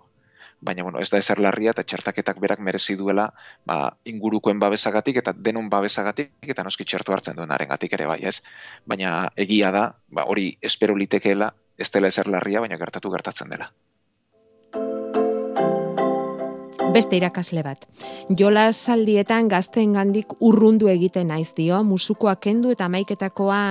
baina 0.61 0.83
bueno, 0.83 1.01
ez 1.01 1.11
da 1.11 1.19
ezer 1.19 1.41
larria 1.41 1.73
eta 1.75 1.83
txertaketak 1.83 2.39
berak 2.41 2.61
merezi 2.61 2.97
duela 2.97 3.31
ba, 3.67 3.97
ingurukoen 4.05 4.61
babesagatik 4.61 5.19
eta 5.23 5.35
denon 5.37 5.69
babesagatik 5.69 6.53
eta 6.55 6.65
noski 6.65 6.85
txertu 6.85 7.13
hartzen 7.13 7.37
duen 7.37 7.53
arengatik 7.53 7.93
ere 7.99 8.07
bai, 8.07 8.21
ez? 8.23 8.41
Baina 8.87 9.31
egia 9.37 9.73
da, 9.75 9.89
ba, 10.09 10.25
hori 10.25 10.53
espero 10.63 10.97
litekeela, 10.97 11.53
ez 11.77 11.91
dela 11.91 12.09
ezer 12.09 12.31
larria, 12.31 12.63
baina 12.65 12.79
gertatu 12.79 13.11
gertatzen 13.11 13.51
dela 13.51 13.73
beste 16.95 17.19
irakasle 17.19 17.63
bat. 17.67 17.87
Jola 18.39 18.69
saldietan 18.73 19.49
gazten 19.51 19.95
gandik 19.97 20.37
urrundu 20.41 20.89
egiten 20.93 21.33
naiz 21.33 21.51
dio, 21.57 21.83
musukoa 21.85 22.37
kendu 22.37 22.71
eta 22.75 22.89
maiketakoa 22.89 23.63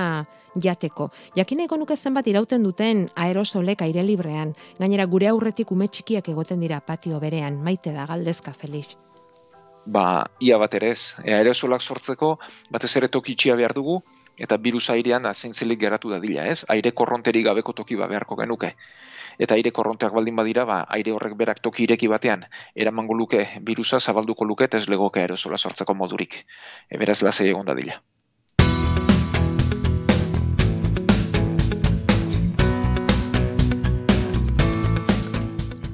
jateko. 0.66 1.08
Jakineko 1.36 1.78
nuke 1.80 1.96
zenbat 1.96 2.28
irauten 2.30 2.66
duten 2.66 3.06
aerosolek 3.16 3.82
aire 3.86 4.04
librean, 4.06 4.52
gainera 4.78 5.06
gure 5.10 5.30
aurretik 5.30 5.72
ume 5.72 5.88
txikiak 5.88 6.28
egoten 6.34 6.60
dira 6.60 6.80
patio 6.80 7.20
berean, 7.20 7.56
maite 7.64 7.94
da 7.96 8.04
galdezka 8.10 8.52
Felix. 8.52 8.98
Ba, 9.86 10.24
ia 10.40 10.58
bat 10.60 10.74
ere 10.74 10.92
ez, 10.94 11.14
e, 11.24 11.32
aerosolak 11.36 11.82
sortzeko, 11.82 12.36
batez 12.72 12.94
ere 13.00 13.08
toki 13.08 13.34
txia 13.36 13.56
behar 13.56 13.74
dugu, 13.76 13.98
eta 14.36 14.56
virus 14.56 14.88
airean 14.90 15.26
azintzelik 15.28 15.80
geratu 15.80 16.10
da 16.10 16.20
dila, 16.20 16.46
ez? 16.50 16.64
Aire 16.72 16.92
korronteri 16.92 17.42
gabeko 17.44 17.72
toki 17.72 17.96
ba 17.96 18.08
beharko 18.10 18.36
genuke 18.40 18.72
eta 19.38 19.54
aire 19.58 19.72
korronteak 19.72 20.12
baldin 20.12 20.36
badira, 20.36 20.64
ba, 20.64 20.80
aire 20.98 21.12
horrek 21.12 21.36
berak 21.36 21.62
toki 21.62 21.84
ireki 21.88 22.08
batean, 22.08 22.46
eramango 22.74 23.14
luke 23.14 23.46
virusa 23.62 24.00
zabalduko 24.00 24.44
luke, 24.44 24.68
ez 24.72 24.88
legoke 24.88 25.20
aerosola 25.20 25.58
sortzeko 25.58 25.94
modurik. 25.94 26.44
E, 26.90 26.98
beraz, 26.98 27.22
lasei 27.22 27.48
egon 27.48 27.66
da 27.66 27.74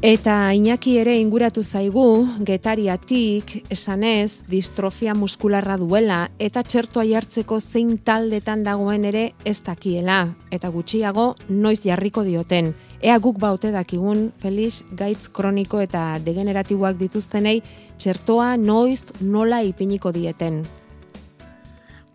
Eta 0.02 0.54
Iñaki 0.56 0.94
ere 0.96 1.18
inguratu 1.20 1.60
zaigu, 1.60 2.24
getariatik, 2.40 3.66
esanez, 3.68 4.40
distrofia 4.48 5.12
muskularra 5.12 5.76
duela, 5.76 6.30
eta 6.40 6.62
txertoa 6.64 7.04
jartzeko 7.04 7.58
zein 7.60 7.98
taldetan 8.00 8.64
dagoen 8.64 9.04
ere 9.04 9.26
ez 9.44 9.58
dakiela, 9.60 10.22
eta 10.48 10.72
gutxiago 10.72 11.34
noiz 11.50 11.82
jarriko 11.84 12.24
dioten. 12.24 12.72
Ea 13.04 13.18
guk 13.20 13.36
baute 13.44 13.76
dakigun, 13.76 14.30
Felix, 14.40 14.86
gaitz 14.96 15.28
kroniko 15.28 15.84
eta 15.84 16.16
degeneratiboak 16.24 16.96
dituztenei, 16.96 17.58
txertoa 18.00 18.54
noiz 18.56 19.10
nola 19.20 19.60
ipiniko 19.68 20.16
dieten. 20.16 20.62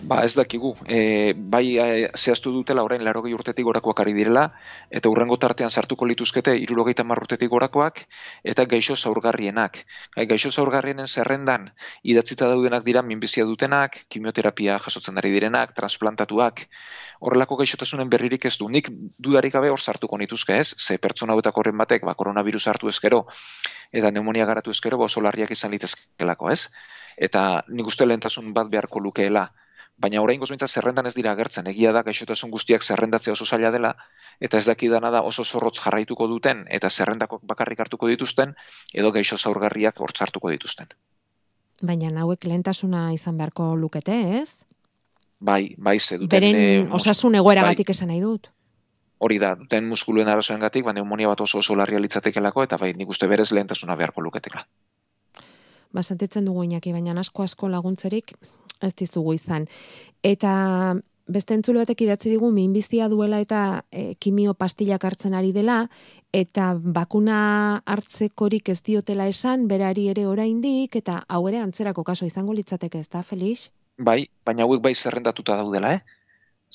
Ba, 0.05 0.19
ez 0.21 0.35
dakigu. 0.37 0.75
E, 0.85 1.33
bai 1.33 1.79
e, 1.81 1.85
zehaztu 2.13 2.51
dutela 2.53 2.83
orain 2.85 3.01
larogei 3.01 3.31
urtetik 3.33 3.65
gorakoak 3.65 4.03
ari 4.03 4.11
direla, 4.13 4.43
eta 4.93 5.09
urrengo 5.09 5.37
tartean 5.41 5.71
sartuko 5.73 6.05
lituzkete 6.05 6.53
irurogeita 6.61 7.01
marrutetik 7.03 7.49
gorakoak, 7.49 8.03
eta 8.53 8.67
gaixo 8.69 8.93
zaurgarrienak. 8.95 9.79
Gai, 10.13 10.27
gaixo 10.29 10.51
zaurgarrienen 10.51 11.09
zerrendan 11.09 11.71
idatzita 12.03 12.51
daudenak 12.51 12.85
dira 12.85 13.01
minbizia 13.01 13.47
dutenak, 13.49 13.97
kimioterapia 14.13 14.77
jasotzen 14.85 15.17
ari 15.17 15.33
direnak, 15.33 15.73
transplantatuak, 15.73 16.67
horrelako 17.25 17.57
gaixotasunen 17.63 18.13
berririk 18.13 18.45
ez 18.45 18.55
du. 18.61 18.69
Nik 18.69 18.93
dudarik 19.17 19.57
gabe 19.57 19.73
hor 19.73 19.81
sartuko 19.81 20.21
nituzke 20.21 20.61
ez, 20.61 20.75
ze 20.77 21.01
pertsona 21.01 21.33
hauetako 21.33 21.65
horren 21.65 21.81
batek, 21.81 22.05
ba, 22.05 22.13
koronavirus 22.13 22.67
hartu 22.67 22.93
ezkero, 22.93 23.25
eta 23.89 24.13
pneumonia 24.13 24.45
garatu 24.45 24.69
ezkero, 24.69 25.01
ba, 25.01 25.09
oso 25.09 25.25
larriak 25.25 25.57
izan 25.57 25.73
litezkelako 25.73 26.53
ez. 26.53 26.67
Eta 27.17 27.63
nik 27.73 27.87
uste 27.89 28.05
lehentasun 28.05 28.53
bat 28.53 28.69
beharko 28.69 29.01
lukeela, 29.01 29.49
baina 29.97 30.21
orain 30.21 30.39
gozbintza 30.39 30.67
zerrendan 30.67 31.07
ez 31.07 31.13
dira 31.15 31.31
agertzen, 31.31 31.67
egia 31.71 31.91
da 31.95 32.03
gaixotasun 32.03 32.51
guztiak 32.51 32.83
zerrendatzea 32.83 33.33
oso 33.33 33.45
zaila 33.45 33.71
dela, 33.71 33.93
eta 34.39 34.57
ez 34.57 34.65
daki 34.67 34.89
dana 34.91 35.11
da 35.11 35.21
oso 35.23 35.45
zorrotz 35.45 35.77
jarraituko 35.79 36.27
duten, 36.27 36.65
eta 36.69 36.89
zerrendako 36.89 37.39
bakarrik 37.43 37.79
hartuko 37.79 38.09
dituzten, 38.11 38.55
edo 38.93 39.11
gaixo 39.15 39.37
zaurgarriak 39.37 39.99
hortzartuko 39.99 40.51
dituzten. 40.51 40.91
Baina 41.81 42.11
hauek 42.23 42.45
lehentasuna 42.47 43.11
izan 43.13 43.37
beharko 43.37 43.75
lukete, 43.75 44.17
ez? 44.41 44.65
Bai, 45.39 45.75
bai, 45.77 45.99
ze 45.99 46.17
duten... 46.17 46.31
Beren 46.31 46.55
e, 46.55 46.87
osasun 46.91 47.35
egoera 47.35 47.63
bai, 47.63 47.73
batik 47.75 47.91
esan 47.91 48.11
nahi 48.11 48.21
dut. 48.23 48.51
Hori 49.25 49.39
da, 49.39 49.53
duten 49.59 49.87
muskuluen 49.87 50.27
arazoen 50.27 50.63
gatik, 50.63 50.85
baina 50.85 50.99
neumonia 50.99 51.27
bat 51.31 51.41
oso 51.41 51.59
oso 51.59 51.75
larria 51.75 51.99
litzatekelako, 51.99 52.63
eta 52.67 52.79
bai, 52.79 52.93
nik 52.93 53.11
uste 53.11 53.27
berez 53.31 53.51
lehentasuna 53.51 53.95
beharko 53.95 54.23
luketela. 54.23 54.65
Ba, 55.95 56.03
sentitzen 56.03 56.45
dugu 56.45 56.65
inaki, 56.67 56.91
baina 56.91 57.15
asko 57.21 57.43
asko 57.47 57.71
laguntzerik 57.71 58.35
ez 58.83 58.93
dizugu 58.99 59.33
izan. 59.33 59.67
Eta 60.23 60.55
beste 61.27 61.55
entzule 61.57 61.81
batek 61.81 62.03
idatzi 62.05 62.29
digu 62.29 62.51
minbizia 62.53 63.07
duela 63.09 63.39
eta 63.41 63.85
e, 63.91 64.13
kimio 64.21 64.53
pastillak 64.53 65.05
hartzen 65.07 65.33
ari 65.33 65.51
dela 65.55 65.85
eta 66.35 66.73
bakuna 66.77 67.81
hartzekorik 67.85 68.69
ez 68.69 68.81
diotela 68.83 69.27
esan 69.31 69.67
berari 69.67 70.09
ere 70.11 70.27
oraindik 70.29 70.99
eta 71.01 71.23
hau 71.27 71.47
ere 71.49 71.63
antzerako 71.63 72.03
kaso 72.03 72.27
izango 72.29 72.53
litzateke 72.53 72.99
ez 72.99 73.09
da 73.09 73.23
Felix? 73.23 73.71
Bai, 73.97 74.27
baina 74.45 74.67
hauek 74.67 74.83
bai 74.83 74.93
zerrendatuta 74.93 75.55
daudela, 75.55 75.93
eh? 75.95 76.14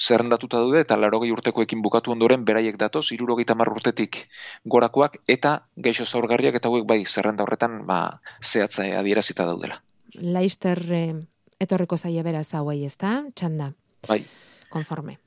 Zerrendatuta 0.01 0.63
daude 0.63 0.81
eta 0.81 0.97
larogei 0.97 1.29
urtekoekin 1.35 1.83
bukatu 1.85 2.15
ondoren 2.15 2.45
beraiek 2.49 2.79
datoz, 2.81 3.11
irurogeita 3.13 3.53
urtetik 3.53 4.29
gorakoak 4.65 5.19
eta 5.29 5.67
geixo 5.77 6.07
zaurgarriak 6.07 6.55
eta 6.57 6.69
hauek 6.69 6.87
bai 6.89 7.05
zerrenda 7.05 7.45
horretan 7.45 7.85
ba, 7.87 8.21
zehatza 8.43 8.83
adierazita 8.99 9.45
daudela. 9.45 9.83
Laister 10.15 10.81
eh, 10.93 11.15
etorreko 11.61 11.99
zaie 11.99 12.23
beraz 12.23 12.55
hauei, 12.55 12.85
ezta? 12.85 13.25
Txanda. 13.35 13.73
Bai. 14.09 14.25
Konforme. 14.71 15.19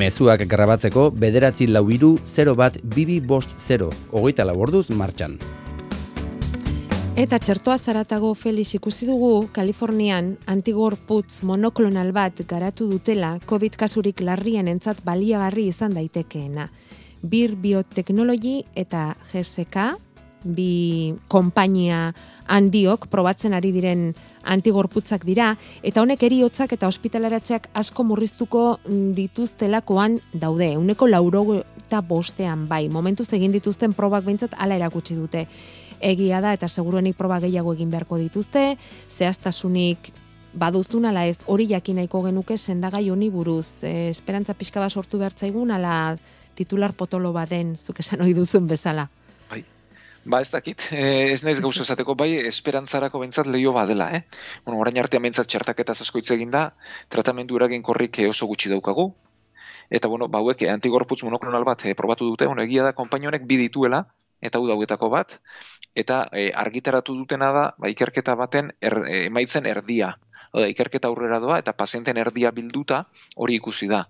Mezuak 0.00 0.46
grabatzeko 0.48 1.10
bederatzi 1.10 1.66
lau 1.66 1.90
iru 1.92 2.16
0 2.24 2.54
bat 2.56 2.80
bibi 2.80 3.20
bost 3.20 3.58
0, 3.68 3.90
ogeita 4.16 4.48
laborduz 4.48 4.88
martxan. 4.88 5.36
Eta 7.20 7.36
txertoa 7.36 7.74
zaratago 7.76 8.30
Felix 8.32 8.70
ikusi 8.78 9.04
dugu 9.04 9.50
Kalifornian 9.52 10.30
antigor 10.48 10.94
putz 11.04 11.42
monoklonal 11.44 12.14
bat 12.16 12.38
garatu 12.48 12.86
dutela 12.88 13.34
COVID 13.44 13.74
kasurik 13.76 14.22
larrien 14.24 14.70
entzat 14.72 15.02
baliagarri 15.04 15.66
izan 15.68 15.92
daitekeena. 15.98 16.70
Bir 17.20 17.58
Biotechnology 17.60 18.62
eta 18.72 19.18
GSK, 19.34 19.84
bi 20.48 21.12
konpainia 21.28 22.14
handiok 22.48 23.10
probatzen 23.12 23.52
ari 23.52 23.74
diren 23.76 24.14
antigorputzak 24.48 25.26
dira, 25.28 25.50
eta 25.84 26.00
honek 26.00 26.24
eriotzak 26.24 26.72
eta 26.72 26.88
ospitalaratzeak 26.88 27.68
asko 27.76 28.06
murriztuko 28.08 28.64
dituztelakoan 28.88 30.16
daude. 30.32 30.72
Uneko 30.80 31.10
lauro 31.12 31.44
eta 31.60 32.00
bostean 32.00 32.64
bai, 32.70 32.86
momentuz 32.88 33.28
egin 33.36 33.52
dituzten 33.52 33.92
probak 33.92 34.24
behintzat 34.24 34.56
ala 34.56 34.80
erakutsi 34.80 35.20
dute. 35.20 35.44
Egia 36.00 36.40
da 36.40 36.54
eta 36.56 36.68
seguruenik 36.68 37.16
proba 37.16 37.40
gehiago 37.40 37.74
egin 37.76 37.90
beharko 37.90 38.18
dituzte, 38.18 38.76
zehaztasunik 39.08 40.12
baduzun 40.52 41.06
ala 41.06 41.26
ez 41.26 41.38
hori 41.46 41.68
jakin 41.70 42.00
nahiko 42.00 42.22
genuke 42.24 42.56
sendagai 42.58 43.08
honi 43.10 43.30
buruz. 43.30 43.82
E, 43.82 44.10
esperantza 44.10 44.54
pixka 44.54 44.80
bat 44.80 44.92
sortu 44.92 45.18
behar 45.18 45.32
zaigun 45.32 45.70
ala 45.70 46.16
titular 46.54 46.92
potolo 46.92 47.32
baden, 47.32 47.76
zuk 47.76 48.00
esan 48.00 48.22
ohi 48.24 48.34
duzun 48.34 48.66
bezala. 48.68 49.08
Bai. 49.50 49.62
Ba, 50.24 50.40
ez 50.40 50.50
dakit, 50.50 50.82
e, 50.92 51.32
ez 51.32 51.42
naiz 51.44 51.60
gauza 51.60 51.84
esateko 51.86 52.14
bai, 52.14 52.34
esperantzarako 52.50 53.22
bentsat 53.22 53.46
lehio 53.46 53.72
badela, 53.72 54.10
eh? 54.16 54.24
Bueno, 54.66 54.80
orain 54.80 54.98
artean 55.00 55.22
bentsat 55.22 55.48
txertaketa 55.48 55.94
zasko 55.94 56.20
egin 56.20 56.50
da, 56.50 56.70
tratamendu 57.08 57.56
eragin 57.56 57.82
korrik 57.82 58.20
oso 58.28 58.46
gutxi 58.46 58.68
daukagu, 58.68 59.14
eta 59.90 60.08
bueno, 60.08 60.28
bauek 60.28 60.62
antigorputz 60.68 61.22
monoklonal 61.24 61.64
bat 61.64 61.86
e, 61.86 61.94
probatu 61.94 62.26
dute, 62.26 62.46
bueno, 62.46 62.62
egia 62.62 62.84
da, 62.84 62.92
konpainonek 62.92 63.46
bi 63.46 63.56
dituela, 63.56 64.04
eta 64.40 64.58
hau 64.58 64.66
dauetako 64.68 65.08
bat, 65.12 65.38
eta 65.94 66.28
e, 66.32 66.50
argitaratu 66.54 67.14
dutena 67.14 67.52
da, 67.52 67.64
ba, 67.78 67.88
ikerketa 67.88 68.34
baten 68.38 68.72
er, 68.80 69.02
e, 69.06 69.24
emaitzen 69.26 69.66
erdia, 69.66 70.16
Oda, 70.52 70.66
ikerketa 70.66 71.08
aurrera 71.08 71.38
doa 71.42 71.60
eta 71.62 71.74
pazienten 71.78 72.18
erdia 72.18 72.50
bilduta 72.50 73.04
hori 73.36 73.58
ikusi 73.60 73.86
da. 73.90 74.04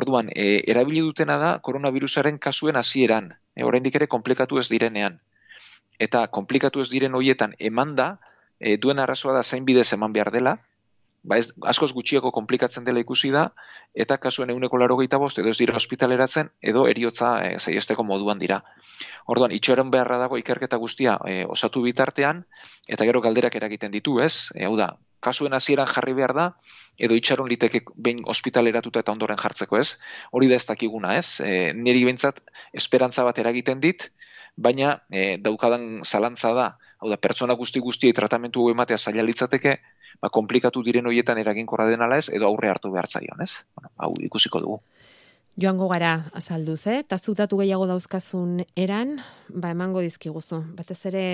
Orduan, 0.00 0.28
e, 0.34 0.62
erabili 0.72 1.00
dutena 1.06 1.38
da 1.40 1.50
koronavirusaren 1.64 2.38
kasuen 2.46 2.76
hasieran, 2.76 3.30
e, 3.54 3.64
oraindik 3.64 3.94
ere 4.00 4.08
komplikatu 4.14 4.58
ez 4.58 4.66
direnean. 4.72 5.20
Eta 5.98 6.26
komplikatu 6.34 6.82
ez 6.82 6.88
diren 6.90 7.14
hoietan 7.14 7.54
eman 7.70 7.94
da, 8.00 8.08
e, 8.58 8.76
duen 8.76 8.98
arrazoa 8.98 9.36
da 9.38 9.42
zain 9.42 9.64
bidez 9.64 9.92
eman 9.96 10.12
behar 10.12 10.32
dela, 10.34 10.58
ba 11.22 11.38
ez, 11.38 11.48
askoz 11.66 11.90
gutxieko 11.96 12.30
komplikatzen 12.34 12.84
dela 12.86 13.00
ikusi 13.02 13.30
da, 13.34 13.48
eta 13.94 14.18
kasuen 14.22 14.50
euneko 14.50 14.78
laro 14.78 14.96
bost, 14.96 15.38
edo 15.38 15.48
ez 15.48 15.58
dira 15.58 15.74
hospitaleratzen, 15.76 16.50
edo 16.62 16.86
eriotza 16.86 17.32
e, 17.44 17.58
zaiesteko 17.58 18.04
moduan 18.04 18.38
dira. 18.38 18.62
Orduan, 19.26 19.52
itxoren 19.52 19.90
beharra 19.90 20.18
dago 20.18 20.38
ikerketa 20.38 20.76
guztia 20.76 21.18
e, 21.26 21.44
osatu 21.44 21.82
bitartean, 21.82 22.44
eta 22.86 23.04
gero 23.04 23.20
galderak 23.20 23.54
eragiten 23.54 23.90
ditu, 23.90 24.20
ez? 24.20 24.50
E, 24.54 24.64
hau 24.64 24.76
da, 24.76 24.96
kasuen 25.20 25.54
hasieran 25.54 25.86
jarri 25.86 26.14
behar 26.14 26.34
da, 26.34 26.46
edo 26.98 27.14
itxaron 27.14 27.48
liteke 27.48 27.82
behin 27.96 28.22
ospitaleratuta 28.26 29.00
eta 29.00 29.12
ondoren 29.12 29.38
jartzeko 29.38 29.78
ez. 29.78 29.98
Hori 30.32 30.48
da 30.48 30.58
ez 30.58 30.66
dakiguna 30.66 31.16
ez. 31.18 31.40
E, 31.40 31.72
niri 31.74 32.04
bentsat 32.06 32.40
esperantza 32.72 33.24
bat 33.26 33.38
eragiten 33.38 33.80
dit, 33.80 34.10
baina 34.58 34.98
e, 35.10 35.38
daukadan 35.38 36.02
zalantza 36.04 36.52
da, 36.56 36.66
hau 36.98 37.10
da, 37.10 37.16
pertsona 37.16 37.54
guzti 37.54 37.80
guztiei 37.80 38.12
tratamentu 38.12 38.66
ematea 38.72 38.98
zaila 38.98 39.22
litzateke, 39.22 39.76
ba, 40.20 40.30
komplikatu 40.34 40.82
diren 40.82 41.06
horietan 41.06 41.38
eraginkorra 41.38 41.86
denala 41.90 42.18
ez, 42.18 42.26
edo 42.34 42.50
aurre 42.50 42.72
hartu 42.72 42.90
behar 42.90 43.06
zaion 43.06 43.44
ez. 43.44 43.52
Bueno, 43.76 43.92
hau 44.02 44.12
ikusiko 44.26 44.62
dugu. 44.64 44.80
Joango 45.58 45.88
gara 45.90 46.12
azalduz, 46.38 46.84
eh? 46.86 47.00
Ta 47.02 47.18
zutatu 47.18 47.58
gehiago 47.58 47.86
dauzkazun 47.90 48.62
eran, 48.78 49.16
ba 49.50 49.72
emango 49.74 50.02
dizkiguzu. 50.04 50.60
Batez 50.78 51.00
ere, 51.10 51.24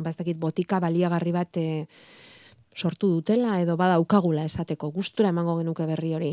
ba 0.00 0.12
ez 0.12 0.16
dakit 0.16 0.40
botika 0.40 0.80
baliagarri 0.80 1.34
bat 1.36 1.60
eh, 1.60 1.84
sortu 2.76 3.10
dutela 3.12 3.58
edo 3.60 3.76
badaukagula 3.80 4.44
esateko 4.48 4.90
gustura 4.92 5.32
emango 5.32 5.58
genuke 5.60 5.84
berri 5.88 6.14
hori. 6.16 6.32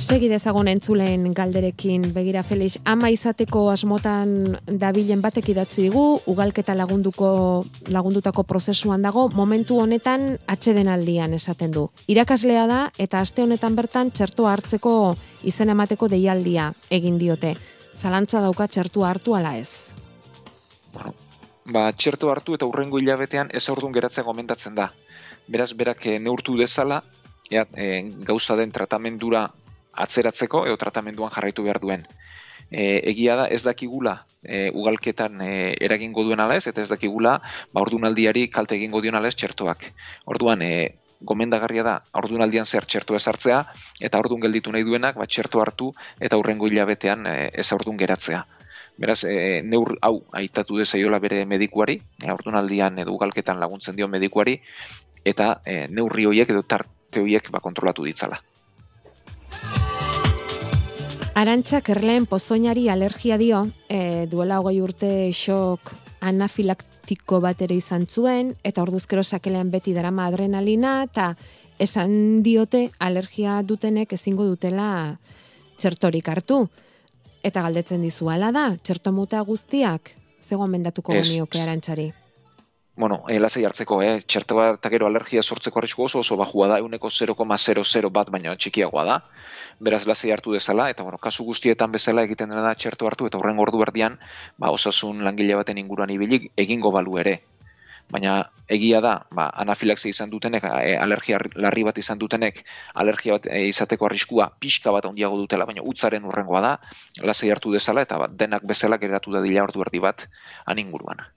Segi 0.00 0.30
dezagun 0.32 0.68
entzulen 0.70 1.26
galderekin 1.36 2.06
begira 2.14 2.40
Felix 2.42 2.78
ama 2.88 3.10
izateko 3.12 3.66
asmotan 3.68 4.56
dabilen 4.80 5.20
batek 5.20 5.50
idatzi 5.52 5.84
digu 5.84 6.04
ugalketa 6.32 6.72
lagunduko 6.74 7.28
lagundutako 7.92 8.46
prozesuan 8.48 9.04
dago 9.04 9.26
momentu 9.36 9.76
honetan 9.82 10.38
atxeden 10.48 10.88
aldian 10.88 11.36
esaten 11.36 11.76
du. 11.76 11.84
Irakaslea 12.08 12.64
da 12.66 12.80
eta 12.98 13.20
aste 13.20 13.44
honetan 13.44 13.76
bertan 13.76 14.10
txertua 14.10 14.54
hartzeko 14.56 14.94
izen 15.44 15.76
emateko 15.76 16.08
deialdia 16.08 16.72
egin 16.90 17.20
diote. 17.20 17.54
Zalantza 17.94 18.40
dauka 18.40 18.66
txertua 18.72 19.12
hartu 19.12 19.36
ala 19.36 19.58
ez 19.60 19.92
ba, 21.70 21.90
txerto 21.92 22.30
hartu 22.30 22.56
eta 22.56 22.66
urrengo 22.66 22.98
hilabetean 22.98 23.50
ez 23.54 23.66
aurdun 23.68 23.92
geratzea 23.92 24.24
gomendatzen 24.24 24.74
da. 24.74 24.90
Beraz, 25.48 25.72
berak 25.76 26.06
e, 26.06 26.18
neurtu 26.18 26.56
dezala, 26.58 27.02
ea, 27.50 27.66
e, 27.74 28.02
gauza 28.26 28.56
den 28.56 28.72
tratamendura 28.72 29.48
atzeratzeko, 29.92 30.66
edo 30.66 30.76
tratamenduan 30.80 31.32
jarraitu 31.34 31.64
behar 31.66 31.80
duen. 31.82 32.06
E, 32.70 33.00
egia 33.10 33.34
da, 33.36 33.46
ez 33.50 33.62
dakigula 33.66 34.20
e, 34.42 34.70
ugalketan 34.70 35.40
e, 35.42 35.52
eragingo 35.82 36.22
duen 36.24 36.40
ala 36.40 36.56
ez, 36.56 36.66
eta 36.70 36.82
ez 36.82 36.88
dakigula, 36.92 37.38
ba, 37.72 37.82
ordunaldiari 37.82 38.46
kalte 38.48 38.76
egingo 38.78 39.00
dion 39.02 39.18
ala 39.18 39.28
ez 39.28 39.34
txertoak. 39.34 39.88
Orduan, 40.30 40.62
e, 40.62 41.00
gomendagarria 41.20 41.82
da 41.84 41.96
ordunaldian 42.16 42.64
zer 42.64 42.86
txertu 42.88 43.16
ezartzea, 43.18 43.60
eta 44.00 44.20
ordun 44.22 44.40
gelditu 44.40 44.72
nahi 44.72 44.86
duenak, 44.86 45.18
ba, 45.20 45.26
txerto 45.26 45.60
hartu, 45.60 45.90
eta 46.20 46.38
urrengo 46.40 46.70
hilabetean 46.70 47.26
e, 47.26 47.36
ez 47.52 47.66
ordun 47.76 47.98
geratzea. 48.00 48.44
Beraz, 49.00 49.22
e, 49.24 49.60
neur 49.64 49.96
hau 50.04 50.20
aitatu 50.36 50.78
dezaiola 50.80 51.18
bere 51.18 51.44
medikuari, 51.48 51.98
e, 52.22 52.30
ordunaldian 52.32 52.98
edo 53.02 53.16
galketan 53.20 53.60
laguntzen 53.60 53.96
dio 53.96 54.08
medikuari, 54.08 54.60
eta 55.24 55.60
e, 55.64 55.86
neurri 55.88 56.26
horiek 56.28 56.54
edo 56.54 56.62
tarte 56.62 57.20
horiek 57.20 57.50
ba, 57.50 57.60
kontrolatu 57.60 58.06
ditzala. 58.06 58.40
Arantxa 61.38 61.78
kerleen 61.80 62.26
pozoinari 62.26 62.88
alergia 62.90 63.36
dio, 63.38 63.62
e, 63.88 64.26
duela 64.26 64.58
hogei 64.60 64.80
urte 64.82 65.30
xok 65.30 65.92
anafilaktiko 66.26 67.38
bat 67.40 67.62
ere 67.62 67.76
izan 67.78 68.06
zuen, 68.10 68.56
eta 68.66 68.82
orduzkero 68.82 69.22
sakelean 69.22 69.70
beti 69.70 69.94
darama 69.94 70.26
adrenalina, 70.26 71.04
eta 71.06 71.36
esan 71.78 72.42
diote 72.42 72.90
alergia 72.98 73.60
dutenek 73.62 74.12
ezingo 74.18 74.44
dutela 74.44 75.18
txertorik 75.78 76.28
hartu. 76.28 76.64
Eta 77.42 77.62
galdetzen 77.62 78.02
dizu, 78.04 78.28
ala 78.28 78.50
da, 78.52 78.66
txerto 78.76 79.14
muta 79.16 79.40
guztiak, 79.40 80.16
zego 80.42 80.66
mendatuko 80.66 81.14
genioke 81.14 81.62
arantxari? 81.62 82.10
Bueno, 83.00 83.24
eh, 83.28 83.38
lasai 83.40 83.62
hartzeko, 83.64 83.96
eh? 84.04 84.16
txerto 84.28 84.56
bat 84.58 84.74
eta 84.76 84.90
gero 84.92 85.06
alergia 85.08 85.40
sortzeko 85.40 85.80
arrisku 85.80 86.02
oso 86.04 86.18
oso 86.20 86.36
bajua 86.36 86.66
da, 86.68 86.76
euneko 86.82 87.08
0,00 87.08 88.10
bat 88.18 88.32
baina 88.34 88.52
txikiagoa 88.64 89.04
da. 89.08 89.14
Beraz, 89.88 90.02
lasai 90.10 90.34
hartu 90.34 90.52
dezala, 90.52 90.90
eta 90.92 91.06
bueno, 91.06 91.16
kasu 91.26 91.46
guztietan 91.46 91.94
bezala 91.94 92.26
egiten 92.28 92.52
dena 92.52 92.66
da 92.66 92.74
txerto 92.82 93.08
hartu, 93.08 93.30
eta 93.30 93.40
horren 93.40 93.62
ordu 93.64 93.80
berdian, 93.80 94.18
ba, 94.58 94.74
osasun 94.76 95.24
langile 95.24 95.56
baten 95.62 95.80
inguruan 95.80 96.12
ibilik 96.18 96.50
egingo 96.66 96.92
balu 96.98 97.16
ere 97.24 97.34
baina 98.10 98.36
egia 98.76 99.00
da, 99.00 99.16
ba, 99.32 99.48
anafilaxia 99.64 100.12
izan 100.12 100.30
dutenek, 100.34 100.68
e, 100.68 100.94
alergia 101.00 101.38
larri 101.54 101.88
bat 101.88 102.04
izan 102.04 102.20
dutenek, 102.20 102.64
alergia 103.04 103.38
bat 103.38 103.46
e, 103.48 103.64
izateko 103.72 104.10
arriskua 104.10 104.50
pixka 104.60 104.92
bat 104.92 105.08
ondiago 105.08 105.40
dutela, 105.40 105.64
baina 105.72 105.86
utzaren 105.94 106.26
urrengoa 106.26 106.64
da, 106.68 106.78
lasai 107.22 107.54
hartu 107.54 107.72
dezala, 107.72 108.04
eta 108.04 108.18
bat, 108.26 108.34
denak 108.44 108.66
bezala 108.74 108.98
geratu 108.98 109.38
da 109.38 109.46
dila 109.46 109.68
ordu 109.70 109.86
erdi 109.86 110.02
bat 110.10 110.26
aninguruan. 110.66 111.30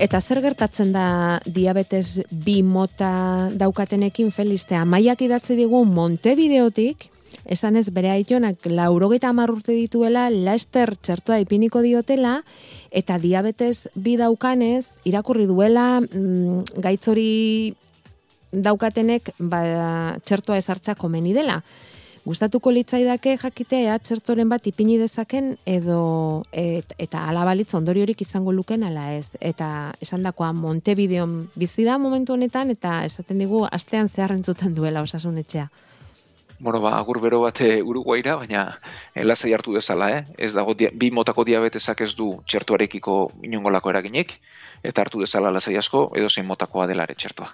Eta 0.00 0.16
zer 0.24 0.38
gertatzen 0.40 0.94
da 0.94 1.06
diabetes 1.44 2.22
bi 2.32 2.62
mota 2.64 3.50
daukatenekin 3.60 4.30
felistea? 4.32 4.86
Maiak 4.88 5.20
idatzi 5.26 5.58
digu 5.58 5.82
Montevideotik, 5.84 7.04
esan 7.44 7.76
ez 7.76 7.90
bere 7.92 8.08
aitonak 8.14 8.64
laurogeta 8.64 9.28
amarrurte 9.28 9.76
dituela, 9.76 10.30
laester 10.32 10.94
txertua 10.96 11.42
ipiniko 11.44 11.84
diotela, 11.84 12.38
eta 12.88 13.18
diabetes 13.20 13.90
bi 13.92 14.16
daukanez, 14.16 14.86
irakurri 15.04 15.44
duela, 15.50 16.00
mm, 16.00 16.80
gaitzori 16.80 17.74
daukatenek 18.56 19.34
ba, 19.36 19.60
txertua 20.24 20.56
ezartza 20.64 20.96
komeni 20.96 21.36
dela. 21.36 21.60
Gustatuko 22.20 22.70
litzaidake 22.70 23.36
jakitea 23.40 23.94
txertoren 24.04 24.48
bat 24.48 24.66
ipini 24.68 24.98
dezaken 25.00 25.54
edo 25.64 26.00
et, 26.52 26.92
eta 27.00 27.22
alabalitz 27.30 27.72
ondoriorik 27.78 28.20
izango 28.20 28.52
luken 28.52 28.84
ala 28.84 29.06
ez. 29.16 29.30
Eta 29.40 29.92
esan 30.04 30.26
dakoa 30.28 30.52
Montevideon 30.52 31.38
bizi 31.56 31.86
da 31.88 31.96
momentu 31.98 32.36
honetan 32.36 32.70
eta 32.76 33.04
esaten 33.08 33.40
digu 33.40 33.64
astean 33.70 34.12
zeharrentzuten 34.12 34.76
duela 34.76 35.02
osasun 35.06 35.40
etxea 35.40 35.70
bueno, 36.60 36.80
ba, 36.80 36.98
agur 36.98 37.20
bero 37.20 37.40
bat 37.40 37.60
eh, 37.64 37.80
Uruguaira, 37.82 38.36
baina 38.36 38.64
eh, 39.14 39.24
lasai 39.24 39.54
hartu 39.56 39.72
dezala, 39.74 40.10
eh? 40.18 40.24
Ez 40.36 40.52
dago 40.52 40.74
bi 40.76 41.10
motako 41.10 41.44
diabetesak 41.48 42.04
ez 42.04 42.12
du 42.14 42.34
txertuarekiko 42.44 43.16
inongolako 43.48 43.90
eraginik, 43.94 44.36
eta 44.84 45.06
hartu 45.06 45.24
dezala 45.24 45.50
lasai 45.50 45.78
asko, 45.80 46.10
edo 46.20 46.28
zein 46.28 46.46
motakoa 46.46 46.86
delare 46.86 47.16
txertua. 47.16 47.48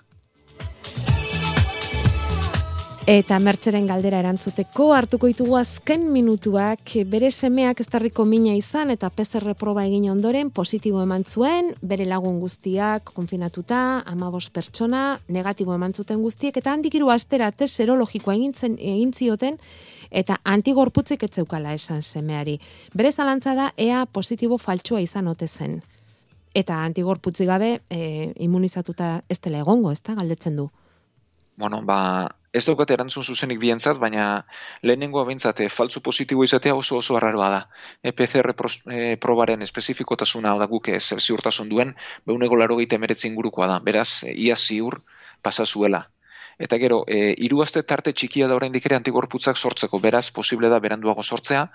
Eta 3.06 3.36
mertxeren 3.38 3.84
galdera 3.86 4.18
erantzuteko 4.18 4.88
hartuko 4.90 5.28
ditugu 5.30 5.54
azken 5.54 6.08
minutuak 6.10 6.90
bere 7.06 7.28
semeak 7.30 7.78
estarriko 7.84 8.24
mina 8.26 8.50
izan 8.58 8.90
eta 8.90 9.12
PCR 9.14 9.52
proba 9.54 9.84
egin 9.86 10.08
ondoren 10.10 10.48
positibo 10.50 10.98
eman 11.04 11.22
zuen, 11.22 11.68
bere 11.86 12.02
lagun 12.10 12.40
guztiak 12.42 13.12
konfinatuta, 13.14 14.00
amabos 14.10 14.48
pertsona, 14.50 15.20
negatibo 15.28 15.76
eman 15.76 15.94
zuten 15.94 16.18
guztiek 16.18 16.58
eta 16.58 16.72
handik 16.72 16.96
iru 16.98 17.12
astera 17.14 17.52
test 17.52 17.78
serologikoa 17.78 18.34
egin, 18.34 18.56
egin 18.74 19.12
zioten 19.14 19.60
eta 20.10 20.40
antigorputzik 20.42 21.22
etzeukala 21.28 21.76
esan 21.78 22.02
semeari. 22.02 22.56
Bere 22.92 23.12
zalantza 23.12 23.54
da 23.54 23.68
ea 23.76 24.00
positibo 24.06 24.58
faltsua 24.58 24.98
izan 25.00 25.28
ote 25.30 25.46
zen. 25.46 25.78
Eta 26.58 26.82
antigorputzi 26.82 27.46
gabe 27.46 27.70
e, 27.88 28.32
immunizatuta 28.42 29.20
ez 29.28 29.38
dela 29.38 29.62
egongo, 29.62 29.94
ez 29.94 30.02
da, 30.02 30.18
galdetzen 30.18 30.58
du. 30.58 30.66
Bueno, 31.56 31.82
ba, 31.82 32.28
ez 32.52 32.64
daukate 32.64 32.94
erantzun 32.96 33.24
zuzenik 33.24 33.58
bientzat, 33.60 33.98
baina 34.00 34.26
lehenengoa 34.82 35.24
bintzate 35.28 35.66
eh, 35.66 35.72
faltzu 35.72 36.02
positibo 36.04 36.44
izatea 36.44 36.74
oso 36.76 36.98
oso 37.00 37.16
arraroa 37.16 37.48
da. 37.52 37.60
E, 38.02 38.12
PCR 38.16 38.52
e, 38.52 39.16
probaren 39.20 39.64
espezifikotasuna 39.66 40.56
da 40.60 40.68
guk 40.72 40.88
ez 40.88 41.04
ziurtasun 41.18 41.68
duen, 41.72 41.94
behunego 42.26 42.56
laro 42.56 42.76
gehi 42.76 43.30
ingurukoa 43.30 43.66
da. 43.66 43.78
Beraz, 43.80 44.24
ia 44.34 44.56
ziur 44.56 45.00
pasa 45.42 45.66
zuela. 45.66 46.06
Eta 46.58 46.78
gero, 46.78 47.04
e, 47.06 47.34
iru 47.44 47.64
tarte 47.86 48.12
txikia 48.12 48.48
da 48.48 48.56
oraindik 48.56 48.86
ere 48.86 48.96
antigorputzak 48.96 49.56
sortzeko, 49.56 49.98
beraz, 50.00 50.30
posible 50.30 50.68
da 50.68 50.80
beranduago 50.80 51.22
sortzea, 51.22 51.68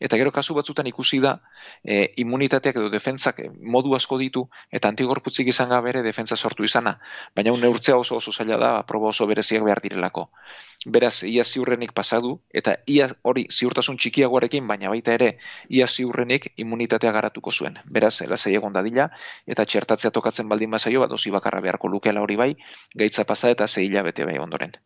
Eta 0.00 0.16
gero 0.16 0.32
kasu 0.32 0.54
batzutan 0.54 0.86
ikusi 0.86 1.18
da 1.20 1.34
e, 1.82 2.14
immunitateak 2.22 2.76
edo 2.76 2.90
defentsak 2.92 3.40
modu 3.76 3.94
asko 3.98 4.18
ditu 4.18 4.44
eta 4.70 4.90
antigorputzik 4.92 5.50
izan 5.52 5.68
gabe 5.74 5.90
ere 5.90 6.02
defentsa 6.06 6.36
sortu 6.36 6.64
izana, 6.64 6.98
baina 7.34 7.52
un 7.52 7.60
neurtzea 7.60 7.96
oso 7.96 8.16
oso 8.16 8.32
zaila 8.32 8.58
da, 8.62 8.70
proba 8.82 9.10
oso 9.10 9.26
bereziak 9.26 9.64
behar 9.64 9.82
direlako. 9.82 10.28
Beraz, 10.86 11.24
ia 11.26 11.44
ziurrenik 11.44 11.92
pasadu 11.92 12.36
eta 12.54 12.76
ia 12.86 13.08
hori 13.22 13.46
ziurtasun 13.50 13.98
txikiagoarekin, 13.98 14.66
baina 14.66 14.92
baita 14.94 15.16
ere 15.18 15.32
ia 15.68 15.86
ziurrenik 15.86 16.52
immunitatea 16.56 17.12
garatuko 17.12 17.50
zuen. 17.50 17.80
Beraz, 17.84 18.20
elasei 18.22 18.54
egon 18.54 18.72
dadila 18.72 19.08
eta 19.46 19.64
txertatzea 19.64 20.14
tokatzen 20.14 20.48
baldin 20.48 20.70
bazaio, 20.70 21.00
bat 21.00 21.10
dozi 21.10 21.34
bakarra 21.34 21.60
beharko 21.64 21.88
lukela 21.88 22.22
hori 22.22 22.36
bai, 22.36 22.52
gaitza 22.94 23.24
pasa 23.24 23.50
eta 23.50 23.66
zei 23.66 23.88
bete 23.88 24.24
bai 24.24 24.38
ondoren. 24.38 24.78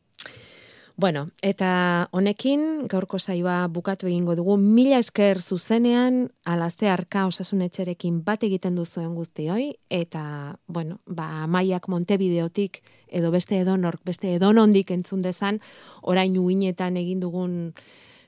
Bueno, 0.96 1.28
eta 1.42 2.09
honekin 2.12 2.87
gaurko 2.88 3.18
saioa 3.18 3.66
bukatu 3.72 4.07
egingo 4.07 4.35
dugu. 4.37 4.57
Mila 4.61 4.98
esker 5.00 5.40
zuzenean 5.40 6.28
alazte 6.44 6.88
arka 6.92 7.24
osasun 7.26 7.62
etxerekin 7.64 8.20
bat 8.26 8.44
egiten 8.44 8.76
duzuen 8.76 9.14
guztioi 9.14 9.72
eta 9.90 10.59
bueno, 10.66 11.00
ba 11.07 11.46
Maiak 11.46 11.88
Montevideotik 11.88 12.83
edo 13.09 13.31
beste 13.31 13.61
edonork 13.61 14.05
beste 14.05 14.35
edonondik 14.35 14.90
entzun 14.90 15.22
dezan 15.22 15.61
orain 16.02 16.37
uinetan 16.38 16.96
egin 16.96 17.20
dugun 17.20 17.72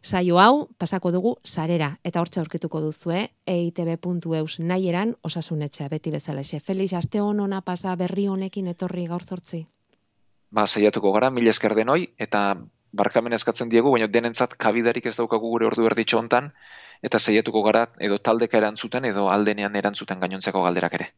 saio 0.03 0.39
hau 0.41 0.69
pasako 0.79 1.13
dugu 1.13 1.37
sarera. 1.45 1.99
Eta 2.05 2.21
hortze 2.21 2.41
aurkituko 2.41 2.81
duzue 2.81 3.29
eitb.eus 3.47 4.59
nahieran 4.61 5.17
osasun 5.23 5.63
etxea 5.69 5.89
beti 5.89 6.11
bezala. 6.11 6.43
Xe. 6.43 6.61
Felix 6.61 6.95
aste 6.95 7.21
honona 7.21 7.61
pasa 7.61 7.95
berri 7.97 8.27
honekin 8.29 8.73
etorri 8.73 9.07
gaur 9.07 9.25
zortzi 9.25 9.67
ba, 10.55 10.67
saiatuko 10.71 11.13
gara, 11.17 11.31
mila 11.35 11.53
esker 11.55 11.75
denoi, 11.79 12.01
eta 12.27 12.45
barkamen 13.01 13.35
eskatzen 13.39 13.73
diegu, 13.73 13.93
baina 13.95 14.09
denentzat 14.17 14.55
kabidarik 14.67 15.07
ez 15.11 15.17
daukagu 15.19 15.51
gure 15.57 15.67
ordu 15.71 15.87
erditxo 15.91 16.21
hontan, 16.21 16.53
eta 17.09 17.19
saiatuko 17.19 17.63
gara 17.67 17.87
edo 18.09 18.21
taldeka 18.29 18.61
erantzuten 18.63 19.11
edo 19.11 19.29
aldenean 19.37 19.77
erantzuten 19.83 20.23
gainontzeko 20.23 20.63
galderak 20.69 21.01
ere. 21.01 21.11